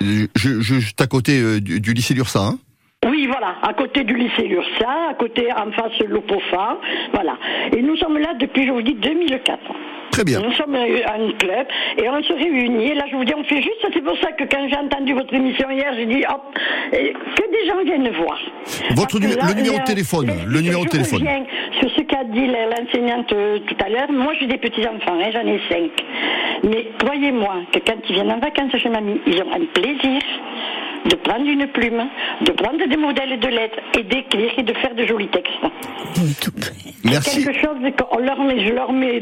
Euh, 0.04 0.28
juste 0.36 1.02
à 1.02 1.08
côté 1.08 1.42
euh, 1.42 1.60
du, 1.60 1.94
lycée 1.94 2.14
d'Ursa. 2.14 2.42
Hein 2.42 2.60
oui, 3.08 3.28
voilà, 3.28 3.56
à 3.64 3.74
côté 3.74 4.04
du 4.04 4.16
lycée 4.16 4.46
Ursa, 4.46 5.10
à 5.12 5.14
côté 5.14 5.48
en 5.54 5.72
face 5.72 5.98
de 6.00 6.06
l'Opofa, 6.06 6.80
voilà. 7.14 7.38
Et 7.76 7.82
nous 7.82 7.96
sommes 7.98 8.18
là 8.18 8.34
depuis, 8.40 8.68
je 8.68 8.72
vous 8.72 8.82
dis, 8.82 8.96
2004. 8.96 9.60
Très 10.12 10.24
bien. 10.24 10.40
Nous 10.40 10.52
sommes 10.54 10.76
un 10.76 11.32
club 11.38 11.68
et 11.98 12.10
on 12.10 12.24
se 12.24 12.34
réunit. 12.34 12.88
Et 12.88 12.96
là, 12.96 13.06
je 13.10 13.16
vous 13.16 13.24
dis, 13.24 13.34
on 13.36 13.44
fait 13.44 13.62
juste. 13.62 13.86
C'est 13.94 14.04
pour 14.04 14.18
ça 14.18 14.32
que 14.32 14.44
quand 14.46 14.68
j'ai 14.68 14.78
entendu 14.78 15.14
votre 15.14 15.34
émission 15.34 15.70
hier, 15.70 15.94
j'ai 15.96 16.06
dit, 16.06 16.24
hop, 16.28 16.42
que 16.92 17.52
des 17.52 17.68
gens 17.68 17.84
viennent 17.84 18.10
voir. 18.18 18.40
Votre 18.96 19.20
le 19.20 19.54
numéro 19.54 19.78
de 19.78 19.84
téléphone. 19.84 20.32
Le 20.46 20.62
numéro 20.62 20.84
de 20.86 20.90
téléphone. 20.90 21.28
sur 21.80 21.90
ce 21.92 22.02
qu'a 22.02 22.24
dit 22.24 22.48
l'enseignante 22.48 23.32
euh, 23.34 23.60
tout 23.60 23.78
à 23.84 23.90
l'heure. 23.90 24.12
Moi, 24.12 24.34
j'ai 24.40 24.48
des 24.48 24.58
petits-enfants, 24.58 25.18
hein, 25.20 25.30
j'en 25.32 25.48
ai 25.48 25.60
cinq. 25.70 25.92
Mais 26.64 26.88
croyez-moi 27.00 27.64
que 27.72 27.80
quand 27.80 27.98
ils 28.10 28.16
viennent 28.16 28.32
en 28.32 28.40
vacances 28.40 28.76
chez 28.78 28.90
mamie, 28.90 29.22
ils 29.28 29.42
ont 29.42 29.52
un 29.54 29.66
plaisir 29.74 30.22
de 31.10 31.16
prendre 31.16 31.48
une 31.48 31.68
plume, 31.68 32.04
de 32.42 32.52
prendre 32.52 32.86
des 32.88 32.98
modèles 32.98 33.40
de 33.40 33.48
lettres 33.48 33.80
et 33.98 34.04
d'écrire 34.04 34.52
et 34.58 34.64
de 34.64 34.74
faire 34.74 34.94
de 34.96 35.06
jolis 35.06 35.30
textes. 35.30 35.54
Merci. 37.04 37.44
quelque 37.44 37.60
chose 37.60 37.78
qu'on 37.98 38.20
leur 38.20 38.40
met, 38.44 38.66
je 38.68 38.74
leur 38.74 38.92
mets, 38.92 39.22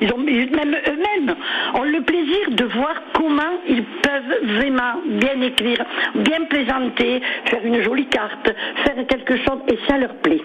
ils 0.00 0.12
ont 0.12 0.18
même 0.18 0.76
eux-mêmes 0.88 1.36
ont 1.74 1.82
le 1.82 2.02
plaisir 2.02 2.50
de 2.50 2.64
voir 2.64 2.94
comment 3.14 3.42
ils 3.68 3.84
peuvent 4.02 4.56
vraiment 4.56 4.94
bien 5.06 5.40
écrire, 5.42 5.84
bien 6.16 6.44
présenter, 6.48 7.20
faire 7.46 7.64
une 7.64 7.82
jolie 7.82 8.08
carte, 8.08 8.52
faire 8.84 9.06
quelque 9.06 9.36
chose 9.36 9.60
et 9.68 9.78
ça 9.88 9.98
leur 9.98 10.14
plaît. 10.16 10.42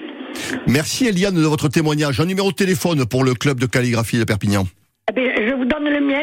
Merci 0.68 1.08
Eliane 1.08 1.36
de 1.36 1.48
votre 1.48 1.70
témoignage. 1.70 2.20
Un 2.20 2.26
numéro 2.26 2.52
de 2.52 2.56
téléphone 2.56 3.06
pour 3.06 3.24
le 3.24 3.34
club 3.34 3.60
de 3.60 3.66
calligraphie 3.66 4.20
de 4.20 4.26
Perpignan. 4.26 4.66
Eh 5.16 5.48
je 5.48 5.54
vous 5.54 5.66
donne 5.66 5.90
le 5.90 6.02
mien, 6.02 6.22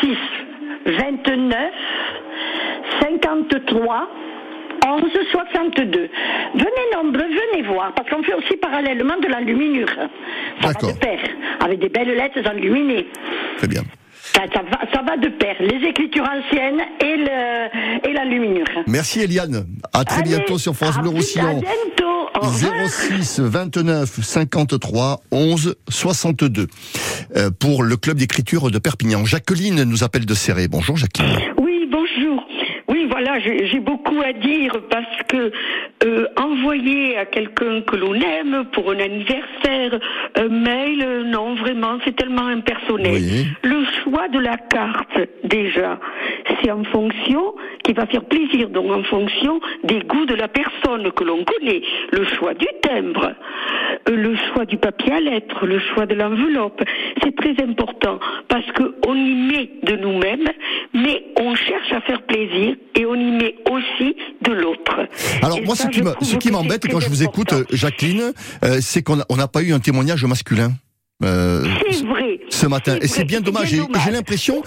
06 0.00 0.16
29 0.86 1.56
53 3.00 4.08
11 4.86 5.02
62. 5.32 6.08
Venez 6.54 6.68
nombreux, 6.94 7.26
venez 7.26 7.66
voir, 7.66 7.92
parce 7.94 8.08
qu'on 8.08 8.22
fait 8.22 8.34
aussi 8.34 8.56
parallèlement 8.56 9.18
de 9.20 9.26
l'enluminure. 9.26 9.88
Ça 10.62 10.68
va 10.68 10.72
de 10.72 10.98
pair, 10.98 11.18
avec 11.60 11.80
des 11.80 11.88
belles 11.88 12.14
lettres 12.14 12.48
enluminées. 12.48 13.06
Très 13.58 13.66
bien. 13.66 13.82
Ça, 14.34 14.44
va, 14.46 14.78
ça, 14.92 15.02
va, 15.02 15.16
de 15.16 15.28
pair, 15.30 15.56
les 15.58 15.88
écritures 15.88 16.24
anciennes 16.24 16.80
et, 17.00 17.16
le, 17.16 18.08
et 18.08 18.12
l'enluminure. 18.12 18.66
Merci 18.86 19.20
Eliane. 19.20 19.66
À 19.92 20.04
très 20.04 20.22
bientôt 20.22 20.58
sur 20.58 20.76
France 20.76 20.98
Bleu 20.98 21.08
Roussillon. 21.08 21.58
À 21.58 21.60
bientôt. 21.60 22.04
06 22.86 23.40
29 23.40 24.20
53 24.22 25.20
11 25.32 25.74
62 25.88 26.66
pour 27.58 27.82
le 27.82 27.96
club 27.96 28.18
d'écriture 28.18 28.70
de 28.70 28.78
Perpignan. 28.78 29.24
Jacqueline 29.24 29.82
nous 29.82 30.04
appelle 30.04 30.24
de 30.24 30.34
Serré. 30.34 30.68
Bonjour 30.68 30.96
Jacqueline. 30.96 31.36
Oui, 31.56 31.67
j'ai 33.38 33.80
beaucoup 33.80 34.20
à 34.20 34.32
dire 34.32 34.72
parce 34.90 35.22
que 35.28 35.52
euh, 36.04 36.26
envoyer 36.36 37.16
à 37.16 37.26
quelqu'un 37.26 37.80
que 37.82 37.96
l'on 37.96 38.14
aime 38.14 38.64
pour 38.72 38.90
un 38.90 38.98
anniversaire 38.98 39.98
un 40.34 40.48
mail, 40.48 41.24
non, 41.26 41.54
vraiment, 41.54 41.98
c'est 42.04 42.16
tellement 42.16 42.46
impersonnel. 42.46 43.14
Oui. 43.14 43.46
Le 43.62 43.84
choix 44.02 44.28
de 44.28 44.38
la 44.38 44.56
carte, 44.56 45.18
déjà, 45.44 45.98
c'est 46.60 46.70
en 46.70 46.84
fonction 46.84 47.54
qui 47.84 47.92
va 47.92 48.06
faire 48.06 48.24
plaisir, 48.24 48.68
donc 48.68 48.90
en 48.90 49.02
fonction 49.04 49.60
des 49.84 50.00
goûts 50.00 50.26
de 50.26 50.34
la 50.34 50.48
personne 50.48 51.10
que 51.12 51.24
l'on 51.24 51.44
connaît. 51.44 51.82
Le 52.12 52.24
choix 52.24 52.54
du 52.54 52.66
timbre, 52.82 53.32
euh, 54.08 54.16
le 54.16 54.36
choix 54.36 54.64
du 54.64 54.76
papier 54.76 55.12
à 55.12 55.20
lettres, 55.20 55.66
le 55.66 55.78
choix 55.78 56.06
de 56.06 56.14
l'enveloppe, 56.14 56.82
c'est 57.22 57.34
très 57.34 57.54
important 57.62 58.18
parce 58.48 58.66
qu'on 58.72 59.14
y 59.14 59.34
met 59.34 59.70
de 59.82 59.96
nous-mêmes, 59.96 60.48
mais 60.94 61.24
on 61.36 61.54
cherche 61.54 61.92
à 61.92 62.00
faire 62.02 62.22
plaisir 62.22 62.74
et 62.94 63.06
on 63.06 63.14
y 63.14 63.30
met 63.32 63.54
aussi 63.70 64.16
de 64.42 64.52
l'autre. 64.52 65.06
Alors 65.42 65.58
Et 65.58 65.62
moi, 65.62 65.74
ça, 65.76 65.88
ce 66.22 66.36
qui 66.36 66.50
m'embête 66.50 66.86
quand 66.90 67.00
je 67.00 67.08
vous 67.08 67.22
écoute, 67.22 67.52
euh, 67.52 67.64
Jacqueline, 67.70 68.32
euh, 68.64 68.78
c'est 68.80 69.02
qu'on 69.02 69.16
n'a 69.16 69.48
pas 69.48 69.62
eu 69.62 69.72
un 69.72 69.78
témoignage 69.80 70.24
masculin. 70.24 70.72
euh, 71.24 71.64
C'est 71.90 72.06
vrai. 72.06 72.40
ce 72.48 72.66
matin. 72.66 72.96
Et 73.02 73.08
c'est 73.08 73.24
bien 73.24 73.40
dommage. 73.40 73.72
Et 73.74 73.80
J'ai 74.04 74.10
l'impression, 74.12 74.62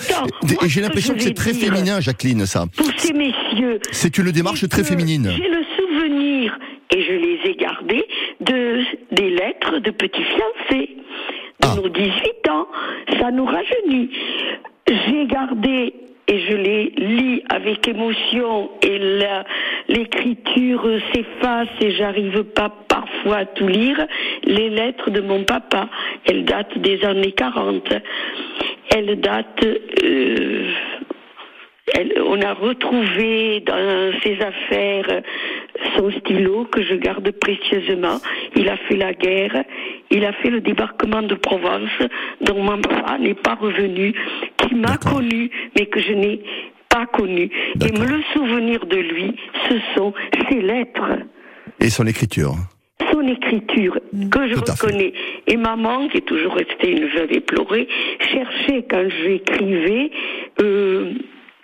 j'ai 0.67 0.81
l'impression 0.81 1.13
que 1.15 1.21
c'est 1.21 1.34
très 1.34 1.53
féminin, 1.53 1.99
Jacqueline, 2.01 2.45
ça. 2.45 2.65
Pour 2.75 2.88
ces 2.97 3.13
messieurs. 3.13 3.79
C'est 3.91 4.17
une 4.17 4.31
démarche 4.31 4.67
très 4.69 4.84
féminine. 4.84 5.31
J'ai 5.36 5.49
le 5.49 5.63
souvenir, 5.77 6.57
et 6.93 7.01
je 7.03 7.13
les 7.13 7.51
ai 7.51 7.55
gardées, 7.55 8.05
de, 8.41 8.81
des 9.12 9.29
lettres 9.29 9.79
de 9.79 9.91
petits 9.91 10.23
fiancés. 10.23 10.97
De 11.62 11.67
Ah. 11.67 11.75
nos 11.75 11.89
18 11.89 12.49
ans. 12.49 12.67
Ça 13.19 13.29
nous 13.31 13.45
rajeunit. 13.45 14.10
J'ai 14.88 15.25
gardé 15.27 15.93
et 16.32 16.39
je 16.50 16.56
les 16.56 16.94
lis 16.96 17.44
avec 17.50 17.86
émotion 17.89 18.72
et 18.82 18.98
l'écriture 19.89 20.82
s'efface 21.12 21.67
et 21.82 21.91
j'arrive 21.91 22.44
pas 22.46 22.70
parfois 22.88 23.38
à 23.38 23.46
tout 23.46 23.67
lire. 23.67 24.00
Les 24.46 24.70
lettres 24.70 25.10
de 25.10 25.20
mon 25.20 25.44
papa, 25.44 25.89
elles 26.26 26.46
datent 26.46 26.78
des 26.78 27.04
années 27.04 27.34
40. 27.34 27.94
Elles 28.96 29.20
datent 29.20 29.65
euh, 30.04 30.72
on 32.26 32.41
a 32.41 32.54
retrouvé 32.54 33.60
dans 33.62 34.12
ses 34.24 34.39
affaires 34.41 35.22
son 35.98 36.12
stylo 36.12 36.65
que 36.65 36.82
je 36.84 36.96
garde 36.96 37.30
précieusement. 37.32 38.17
Il 38.56 38.70
a 38.70 38.78
fait 38.78 38.96
la 38.96 39.13
guerre, 39.13 39.63
il 40.10 40.26
a 40.26 40.34
fait 40.34 40.50
le 40.50 40.62
débarquement 40.62 41.22
de 41.22 41.36
Provence, 41.36 41.89
dont 42.41 42.63
mon 42.63 42.80
papa 42.80 43.17
n'est 43.17 43.34
pas 43.34 43.56
revenu, 43.56 44.13
qui 44.71 44.75
m'a 44.77 44.97
connu, 44.97 45.49
mais 45.77 45.86
que 45.86 45.99
je 45.99 46.13
n'ai 46.13 46.41
pas 46.89 47.05
connu. 47.05 47.49
Et 47.81 47.91
le 47.91 48.21
souvenir 48.34 48.86
de 48.86 48.97
lui, 48.97 49.36
ce 49.69 49.75
sont 49.95 50.13
ses 50.49 50.62
lettres 50.62 51.19
Et 51.79 51.89
son 51.89 52.05
écriture. 52.05 52.55
son 53.12 53.21
écriture 53.27 53.99
que 54.31 54.47
je 54.47 54.55
Tout 54.55 54.71
reconnais. 54.71 55.13
Et 55.47 55.57
maman, 55.57 56.07
qui 56.07 56.17
est 56.17 56.21
toujours 56.25 56.53
restée 56.53 56.91
une 56.91 57.07
veuve 57.07 57.31
éplorée, 57.31 57.88
cherchait 58.31 58.86
quand 58.89 59.05
j'écrivais 59.23 60.12
euh, 60.62 61.13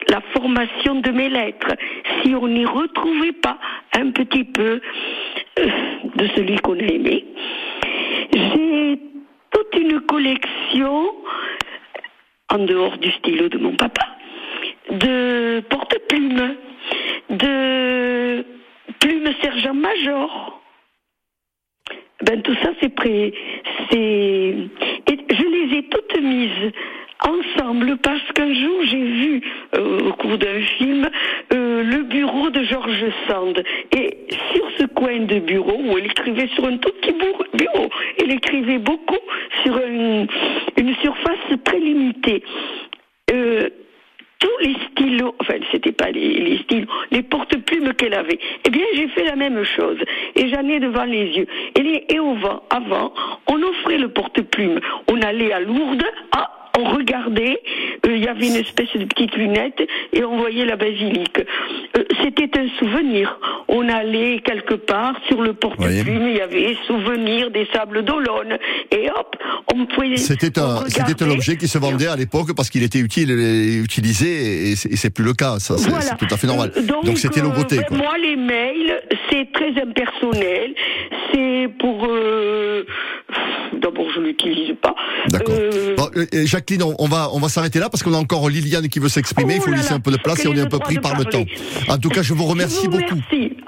la 0.10 0.22
formation 0.34 0.96
de 0.96 1.12
mes 1.12 1.30
lettres. 1.30 1.74
Si 2.22 2.34
on 2.36 2.48
n'y 2.48 2.66
retrouvait 2.66 3.34
pas 3.34 3.58
un 3.94 4.12
petit 4.12 4.44
peu 4.44 4.82
euh, 5.60 5.68
de 6.16 6.28
celui 6.36 6.58
qu'on 6.58 6.76
a 6.80 6.84
aimé. 6.84 7.26
J'ai 8.34 9.00
toute 9.52 9.82
une 9.82 10.02
collection, 10.02 11.06
en 12.50 12.60
dehors 12.60 12.98
du 12.98 13.12
stylo 13.12 13.50
de 13.50 13.58
mon 13.58 13.76
papa, 13.76 14.08
de 14.92 15.62
porte-plumes, 15.70 16.56
de 17.30 18.46
plumes 19.00 19.34
sergent-major. 19.42 20.62
Ben 22.24 22.42
tout 22.42 22.56
ça 22.64 22.70
c'est 22.82 22.94
prêt. 22.96 23.34
C'est 23.92 23.98
et 23.98 25.18
je 25.30 25.44
les 25.44 25.78
ai 25.78 25.84
toutes 25.84 26.20
mises 26.22 26.72
ensemble 27.22 27.98
parce 27.98 28.32
qu'un 28.34 28.54
jour 28.54 28.80
j'ai 28.86 29.04
vu 29.04 29.42
euh, 29.76 30.10
au 30.10 30.14
cours 30.14 30.38
d'un 30.38 30.62
film 30.78 31.10
euh, 31.54 31.84
le 31.84 32.04
bureau 32.04 32.50
de 32.50 32.64
George 32.64 33.06
Sand 33.28 33.64
et 33.96 34.18
sur 34.54 34.66
ce 34.78 34.86
coin 34.86 35.20
de 35.20 35.40
bureau 35.40 35.80
où 35.80 35.98
elle 35.98 36.06
écrivait 36.06 36.48
sur 36.56 36.66
un 36.66 36.78
tout 36.78 36.92
petit 37.02 37.14
bureau, 37.14 37.90
elle 38.20 38.32
écrivait 38.32 38.78
beaucoup 38.78 39.18
sur 39.64 39.78
une, 39.78 40.28
une 40.78 40.96
surface 40.96 41.60
très 41.64 41.80
limitée. 41.80 42.44
Euh, 43.32 43.70
tous 44.40 44.58
les 44.62 44.76
stylos, 44.92 45.36
enfin 45.42 45.56
c'était 45.72 45.92
pas 45.92 46.12
les, 46.12 46.60
stylos, 46.60 46.88
les 47.12 47.24
porte-plumes 47.24 47.94
qu'elle 47.94 48.14
avait. 48.14 48.40
Eh 48.66 48.70
bien 48.70 48.84
j'ai 48.94 49.08
fait 49.10 49.26
la 49.26 49.36
même 49.36 49.64
chose 49.64 49.98
et 50.36 50.50
j'en 50.50 50.68
ai 50.68 50.80
devant 50.80 51.06
les 51.06 51.26
yeux. 51.26 51.48
Et, 51.76 52.14
et 52.14 52.20
au 52.20 52.36
vent, 52.36 52.62
avant, 52.70 53.14
on 53.52 53.62
offrait 53.64 53.98
le 53.98 54.10
porte-plume. 54.10 54.80
On 55.12 55.22
allait 55.22 55.52
à 55.52 55.60
Lourdes, 55.60 56.06
ah, 56.36 56.57
on 56.78 56.84
regardait, 56.96 57.60
euh, 58.06 58.16
il 58.16 58.24
y 58.24 58.28
avait 58.28 58.48
une 58.48 58.56
espèce 58.56 58.90
de 58.96 59.04
petite 59.06 59.36
lunette 59.36 59.82
et 60.14 60.24
on 60.24 60.38
voyait 60.38 60.66
la 60.66 60.76
basilique. 60.76 61.40
Euh, 61.98 62.04
c'était 62.24 62.52
un 62.60 62.68
souvenir. 62.80 63.40
On 63.68 63.88
allait 63.90 64.40
quelque 64.46 64.76
part 64.76 65.16
sur 65.28 65.42
le 65.42 65.54
porte-plume, 65.54 66.28
il 66.30 66.38
y 66.38 66.42
avait 66.42 66.76
souvenir 66.88 67.52
des 67.52 67.68
sables 67.74 68.04
d'Olonne 68.06 68.58
et 68.92 69.10
hop, 69.10 69.36
on 69.74 69.86
pouvait. 69.88 70.18
C'était 70.18 70.60
un, 70.60 70.86
c'était 70.88 71.24
un 71.24 71.32
objet 71.32 71.58
qui 71.58 71.68
se 71.68 71.78
vendait 71.78 72.08
à 72.08 72.16
l'époque 72.16 72.56
parce 72.56 72.70
qu'il 72.70 72.84
était 72.84 73.00
utile 73.00 73.32
et 73.32 73.76
utilisé 73.78 74.72
et 74.72 74.76
c'est, 74.76 75.10
plus 75.10 75.24
le 75.26 75.34
cas. 75.34 75.58
Ça, 75.60 75.78
c'est, 75.78 75.90
Voilà. 75.90 76.12
tout 76.20 76.28
à 76.32 76.38
fait 76.38 76.48
normal. 76.48 76.72
Euh, 76.78 76.82
Donc, 77.04 77.18
c'était 77.18 77.40
euh, 77.42 77.44
logoté. 77.44 77.78
ben. 77.90 77.98
Moi, 77.98 78.18
les 78.22 78.36
mails, 78.36 79.02
c'est 79.30 79.52
très 79.52 79.72
impersonnel. 79.82 80.74
C'est 81.34 81.68
pour. 81.80 82.06
euh, 82.10 82.84
D'abord, 83.74 84.08
je 84.16 84.22
l'utilise 84.22 84.76
pas. 84.82 84.96
D'accord. 85.30 85.56
Euh, 85.60 85.96
Bon, 85.98 86.10
euh, 86.16 86.26
euh, 86.34 86.46
Jacqueline, 86.70 86.84
on, 86.84 86.96
on 87.00 87.08
va 87.08 87.30
on 87.32 87.40
va 87.40 87.48
s'arrêter 87.48 87.80
là 87.80 87.90
parce 87.90 88.04
qu'on 88.04 88.14
a 88.14 88.18
encore 88.18 88.50
Liliane 88.50 88.90
qui 88.90 89.00
veut 89.00 89.08
s'exprimer. 89.08 89.56
Il 89.56 89.60
Oh 89.62 89.64
faut 89.66 89.72
là 89.72 89.78
laisser 89.78 89.90
là, 89.92 89.96
un 89.96 90.00
peu 90.02 90.12
de 90.12 90.18
place 90.18 90.44
et 90.44 90.48
on 90.50 90.54
est 90.54 90.60
un 90.62 90.66
peu 90.68 90.80
pris 90.80 91.00
par 91.00 91.18
le 91.18 91.24
temps. 91.24 91.46
En 91.88 91.98
tout 91.98 92.10
cas, 92.10 92.22
je 92.22 92.34
vous 92.34 92.44
remercie 92.44 92.82
Je 92.84 92.90
vous 92.90 92.98
beaucoup. 92.98 93.22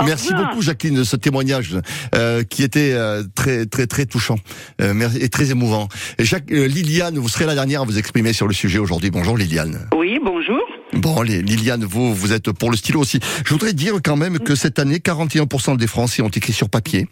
Merci 0.06 0.34
beaucoup, 0.34 0.62
Jacqueline, 0.62 0.96
de 0.96 1.04
ce 1.06 1.16
témoignage 1.16 1.76
euh, 2.16 2.44
qui 2.44 2.62
était 2.64 2.92
euh, 2.94 3.24
très 3.36 3.66
très 3.68 3.88
très 3.88 4.06
touchant 4.06 4.36
euh, 4.82 5.08
et 5.20 5.30
très 5.30 5.52
émouvant. 5.52 5.88
Et 6.18 6.26
Jacques, 6.26 6.52
euh, 6.52 6.68
Liliane, 6.68 7.18
vous 7.18 7.30
serez 7.30 7.46
la 7.46 7.56
dernière 7.56 7.82
à 7.82 7.86
vous 7.86 7.98
exprimer 7.98 8.34
sur 8.34 8.48
le 8.48 8.54
sujet 8.54 8.80
aujourd'hui. 8.80 9.12
Bonjour, 9.12 9.38
Liliane. 9.38 9.88
Oui, 9.98 10.20
bonjour. 10.22 10.60
Bon, 10.94 11.22
les- 11.22 11.42
Liliane, 11.42 11.86
vous, 11.86 12.14
vous 12.14 12.34
êtes 12.34 12.52
pour 12.52 12.70
le 12.70 12.76
stylo 12.76 13.00
aussi. 13.00 13.20
Je 13.46 13.54
voudrais 13.54 13.74
dire 13.74 13.94
quand 14.04 14.18
même 14.18 14.40
que 14.40 14.56
cette 14.56 14.78
année, 14.80 14.98
41% 14.98 15.78
des 15.78 15.88
Français 15.88 16.22
ont 16.22 16.30
écrit 16.30 16.52
sur 16.54 16.68
papier, 16.68 17.08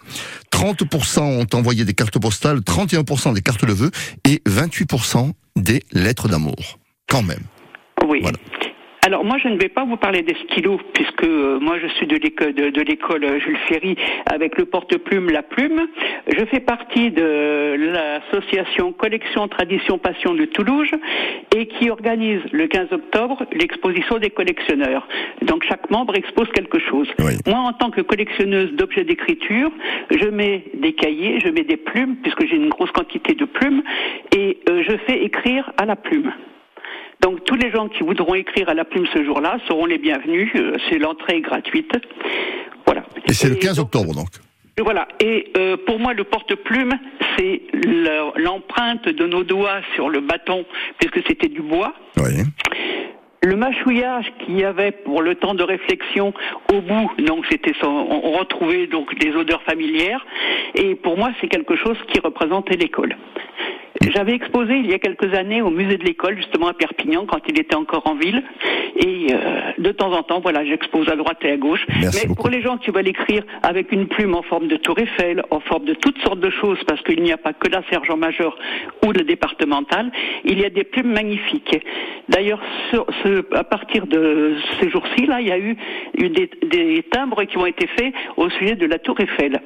30% 0.51 1.19
ont 1.21 1.47
envoyé 1.57 1.85
des 1.85 1.93
cartes 1.93 2.19
postales, 2.19 2.59
31% 2.59 3.33
des 3.33 3.41
cartes 3.41 3.63
de 3.65 3.73
vœux 3.73 3.91
et 4.25 4.41
28% 4.49 5.31
des 5.57 5.83
lettres 5.91 6.27
d'amour. 6.27 6.79
Quand 7.09 7.23
même. 7.23 7.43
Oui. 8.07 8.19
Voilà. 8.21 8.37
Alors 9.07 9.23
moi 9.23 9.37
je 9.41 9.47
ne 9.47 9.57
vais 9.57 9.69
pas 9.69 9.85
vous 9.85 9.95
parler 9.95 10.21
des 10.21 10.35
stylos 10.43 10.81
puisque 10.93 11.23
euh, 11.23 11.61
moi 11.61 11.79
je 11.81 11.87
suis 11.95 12.07
de 12.07 12.17
l'école 12.17 12.53
de, 12.53 12.71
de 12.71 12.81
l'école 12.81 13.23
euh, 13.23 13.39
Jules 13.39 13.57
Ferry 13.69 13.95
avec 14.25 14.57
le 14.57 14.65
porte-plume 14.65 15.29
La 15.29 15.43
Plume. 15.43 15.87
Je 16.27 16.43
fais 16.43 16.59
partie 16.59 17.09
de 17.11 17.77
l'association 17.93 18.91
Collection 18.91 19.47
Tradition 19.47 19.97
Passion 19.97 20.33
de 20.33 20.43
Toulouse 20.43 20.91
et 21.55 21.67
qui 21.67 21.89
organise 21.89 22.41
le 22.51 22.67
15 22.67 22.91
octobre 22.91 23.45
l'exposition 23.53 24.17
des 24.17 24.29
collectionneurs. 24.29 25.07
Donc 25.41 25.63
chaque 25.63 25.89
membre 25.89 26.17
expose 26.17 26.49
quelque 26.49 26.79
chose. 26.79 27.07
Oui. 27.19 27.37
Moi 27.45 27.59
en 27.59 27.71
tant 27.71 27.91
que 27.91 28.01
collectionneuse 28.01 28.73
d'objets 28.73 29.05
d'écriture, 29.05 29.71
je 30.11 30.27
mets 30.27 30.65
des 30.73 30.91
cahiers, 30.91 31.39
je 31.39 31.47
mets 31.47 31.63
des 31.63 31.77
plumes 31.77 32.17
puisque 32.17 32.45
j'ai 32.45 32.57
une 32.57 32.67
grosse 32.67 32.91
quantité 32.91 33.35
de 33.35 33.45
plumes 33.45 33.83
et 34.35 34.57
euh, 34.69 34.83
je 34.85 34.97
fais 35.05 35.23
écrire 35.23 35.71
à 35.77 35.85
la 35.85 35.95
plume. 35.95 36.33
Donc 37.21 37.43
tous 37.45 37.55
les 37.55 37.71
gens 37.71 37.87
qui 37.87 38.03
voudront 38.03 38.35
écrire 38.35 38.69
à 38.69 38.73
la 38.73 38.85
plume 38.85 39.07
ce 39.13 39.23
jour-là 39.23 39.57
seront 39.67 39.85
les 39.85 39.97
bienvenus. 39.97 40.49
Euh, 40.55 40.77
C'est 40.89 40.99
l'entrée 40.99 41.41
gratuite. 41.41 41.91
Voilà. 42.85 43.03
Et 43.27 43.33
c'est 43.33 43.49
le 43.49 43.55
15 43.55 43.77
donc, 43.77 43.85
octobre, 43.87 44.13
donc. 44.13 44.27
Voilà. 44.79 45.07
Et 45.19 45.51
euh, 45.57 45.75
pour 45.85 45.99
moi, 45.99 46.13
le 46.13 46.23
porte-plume, 46.23 46.93
c'est 47.37 47.61
le- 47.73 48.39
l'empreinte 48.41 49.09
de 49.09 49.25
nos 49.25 49.43
doigts 49.43 49.81
sur 49.95 50.09
le 50.09 50.19
bâton, 50.21 50.65
puisque 50.99 51.25
c'était 51.27 51.49
du 51.49 51.61
bois. 51.61 51.93
Oui. 52.17 52.43
Le 53.43 53.55
mâchouillage 53.55 54.31
qu'il 54.39 54.59
y 54.59 54.63
avait 54.63 54.91
pour 54.91 55.21
le 55.21 55.35
temps 55.35 55.53
de 55.55 55.63
réflexion 55.63 56.33
au 56.73 56.81
bout, 56.81 57.09
donc 57.19 57.45
c'était 57.49 57.71
on 57.83 58.31
retrouvait 58.31 58.87
donc 58.87 59.17
des 59.19 59.31
odeurs 59.35 59.61
familières. 59.63 60.25
Et 60.75 60.95
pour 60.95 61.17
moi, 61.17 61.31
c'est 61.39 61.47
quelque 61.47 61.75
chose 61.75 61.97
qui 62.11 62.19
représentait 62.19 62.75
l'école. 62.77 63.15
J'avais 64.13 64.33
exposé 64.33 64.75
il 64.77 64.87
y 64.89 64.93
a 64.93 64.99
quelques 64.99 65.33
années 65.33 65.61
au 65.61 65.69
musée 65.69 65.97
de 65.97 66.03
l'école, 66.03 66.37
justement 66.37 66.67
à 66.67 66.73
Perpignan, 66.73 67.25
quand 67.25 67.39
il 67.47 67.59
était 67.59 67.75
encore 67.75 68.05
en 68.07 68.15
ville. 68.15 68.43
Et 69.03 69.27
euh, 69.33 69.37
de 69.77 69.91
temps 69.91 70.11
en 70.13 70.23
temps, 70.23 70.39
voilà, 70.39 70.65
j'expose 70.65 71.07
à 71.09 71.15
droite 71.15 71.37
et 71.43 71.51
à 71.51 71.57
gauche. 71.57 71.81
Merci 72.01 72.19
Mais 72.21 72.27
beaucoup. 72.27 72.41
pour 72.43 72.49
les 72.49 72.61
gens 72.61 72.77
qui 72.77 72.91
veulent 72.91 73.07
écrire 73.07 73.43
avec 73.63 73.91
une 73.91 74.07
plume 74.07 74.35
en 74.35 74.43
forme 74.43 74.67
de 74.67 74.77
tour 74.77 74.97
Eiffel, 74.99 75.43
en 75.51 75.59
forme 75.59 75.85
de 75.85 75.93
toutes 75.93 76.17
sortes 76.21 76.39
de 76.39 76.49
choses, 76.49 76.79
parce 76.87 77.01
qu'il 77.03 77.21
n'y 77.21 77.31
a 77.31 77.37
pas 77.37 77.53
que 77.53 77.69
la 77.69 77.81
sergent 77.89 78.17
major 78.17 78.57
ou 79.05 79.11
le 79.11 79.23
départemental, 79.23 80.11
il 80.45 80.59
y 80.59 80.65
a 80.65 80.69
des 80.69 80.83
plumes 80.83 81.11
magnifiques. 81.11 81.77
D'ailleurs, 82.29 82.61
à 83.55 83.63
partir 83.63 84.07
de 84.07 84.55
ces 84.79 84.89
jours-ci, 84.89 85.25
là, 85.25 85.41
il 85.41 85.47
y 85.47 85.51
a 85.51 85.57
eu, 85.59 85.75
eu 86.17 86.29
des, 86.29 86.49
des 86.69 87.03
timbres 87.11 87.43
qui 87.45 87.57
ont 87.57 87.65
été 87.65 87.87
faits 87.87 88.13
au 88.35 88.49
sujet 88.51 88.75
de 88.75 88.85
la 88.85 88.99
tour 88.99 89.19
Eiffel. 89.19 89.59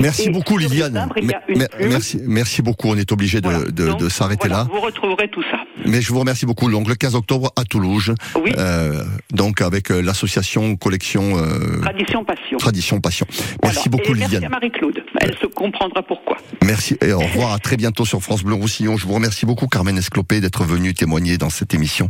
Merci 0.00 0.28
Et 0.28 0.32
beaucoup 0.32 0.56
Liliane. 0.58 0.92
timbres, 0.92 1.14
il 1.18 1.30
y 1.30 1.34
a 1.34 1.42
une 1.48 1.58
Me- 1.60 1.68
plume. 1.68 1.88
merci, 1.90 2.18
merci 2.26 2.62
beaucoup. 2.62 2.88
On 2.88 2.96
est 2.96 3.10
obligé 3.12 3.40
de, 3.40 3.48
Voilà. 3.48 3.70
De- 3.72 4.08
s'arrêter 4.08 4.48
voilà, 4.48 4.64
là. 4.64 4.68
Vous 4.72 4.80
retrouverez 4.80 5.28
tout 5.28 5.42
ça. 5.50 5.58
Mais 5.86 6.00
je 6.00 6.12
vous 6.12 6.20
remercie 6.20 6.46
beaucoup. 6.46 6.70
Donc 6.70 6.88
le 6.88 6.94
15 6.94 7.14
octobre 7.14 7.50
à 7.56 7.64
Toulouse, 7.64 8.14
Oui. 8.42 8.52
euh, 8.58 9.02
donc 9.32 9.60
avec 9.60 9.90
euh, 9.90 10.00
l'association 10.02 10.76
collection 10.76 11.36
euh, 11.38 11.80
Tradition 11.80 12.24
Passion. 12.24 12.58
Tradition 12.58 13.00
Passion. 13.00 13.26
Merci 13.62 13.88
beaucoup 13.88 14.14
Et 14.14 14.18
Merci 14.18 14.24
à 14.36 14.38
Liliane. 14.38 14.50
Marie-Claude. 14.52 15.02
Elle 15.20 15.34
se 15.38 15.46
comprendra 15.46 16.02
pourquoi. 16.02 16.36
Merci 16.62 16.96
et 17.00 17.12
au 17.12 17.18
revoir. 17.20 17.52
À 17.52 17.58
très 17.58 17.76
bientôt 17.76 18.04
sur 18.04 18.20
France 18.22 18.42
Bleu 18.44 18.54
Roussillon. 18.54 18.96
Je 18.96 19.06
vous 19.06 19.14
remercie 19.14 19.46
beaucoup 19.46 19.66
Carmen 19.66 19.96
Esclopé 19.96 20.40
d'être 20.40 20.64
venue 20.64 20.94
témoigner 20.94 21.38
dans 21.38 21.50
cette 21.50 21.74
émission 21.74 22.08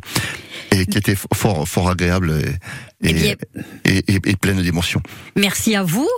et 0.72 0.87
qui 0.87 0.98
était 0.98 1.16
fort 1.35 1.68
fort 1.68 1.90
agréable 1.90 2.33
et, 2.33 2.51
Eh 3.02 3.12
bien- 3.12 3.34
et, 3.84 3.98
et- 4.08 4.20
et 4.24 4.36
pleine 4.36 4.62
d'émotions. 4.62 5.02
Merci 5.36 5.74
à 5.74 5.82
vous. 5.82 6.08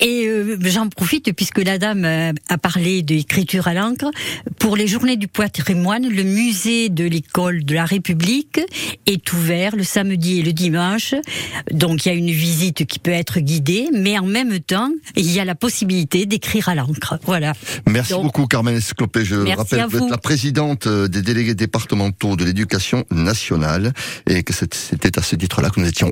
Et 0.00 0.26
euh, 0.26 0.58
j'en 0.62 0.88
profite, 0.88 1.32
puisque 1.32 1.58
la 1.58 1.78
dame 1.78 2.04
euh, 2.04 2.32
a 2.48 2.58
parlé 2.58 3.02
d'écriture 3.02 3.66
à 3.68 3.74
l'encre, 3.74 4.10
pour 4.58 4.76
les 4.76 4.86
journées 4.86 5.16
du 5.16 5.28
patrimoine, 5.28 6.06
le 6.08 6.22
musée 6.22 6.88
de 6.90 7.04
l'école 7.04 7.64
de 7.64 7.74
la 7.74 7.84
République 7.84 8.60
est 9.06 9.32
ouvert 9.32 9.76
le 9.76 9.84
samedi 9.84 10.40
et 10.40 10.42
le 10.42 10.52
dimanche. 10.52 11.14
Donc 11.70 12.04
il 12.04 12.08
y 12.08 12.12
a 12.12 12.14
une 12.14 12.30
visite 12.30 12.84
qui 12.86 12.98
peut 12.98 13.10
être 13.10 13.40
guidée, 13.40 13.88
mais 13.92 14.18
en 14.18 14.26
même 14.26 14.60
temps, 14.60 14.90
il 15.16 15.30
y 15.30 15.40
a 15.40 15.44
la 15.44 15.54
possibilité 15.54 16.26
d'écrire 16.26 16.68
à 16.68 16.74
l'encre. 16.74 17.18
Voilà. 17.24 17.54
Merci 17.88 18.12
Donc, 18.12 18.24
beaucoup 18.24 18.46
Carmen 18.46 18.76
Esclopé. 18.76 19.24
Je 19.24 19.36
rappelle 19.56 19.86
que 19.86 19.96
vous 19.96 20.04
êtes 20.04 20.10
la 20.10 20.18
présidente 20.18 20.86
euh, 20.86 21.08
des 21.08 21.22
délégués 21.22 21.54
départementaux 21.54 22.36
de 22.36 22.44
l'éducation 22.44 23.04
nationale 23.10 23.92
et 24.28 24.42
que 24.42 24.52
c'était 24.52 25.18
à 25.18 25.22
ce 25.22 25.36
titre-là 25.36 25.70
que 25.70 25.80
nous 25.80 25.88
étions 25.88 26.10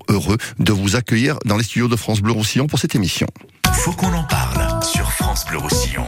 de 0.59 0.73
vous 0.73 0.97
accueillir 0.97 1.39
dans 1.45 1.57
les 1.57 1.65
studios 1.65 1.89
de 1.89 1.97
France 1.97 2.21
Bleu 2.21 2.33
Roussillon 2.33 2.67
pour 2.67 2.79
cette 2.79 2.95
émission. 2.95 3.27
Faut 3.73 3.93
qu'on 3.93 4.13
en 4.13 4.25
parle 4.25 4.83
sur 4.83 5.11
France 5.13 5.45
Bleu 5.47 5.59
Roussillon. 5.59 6.07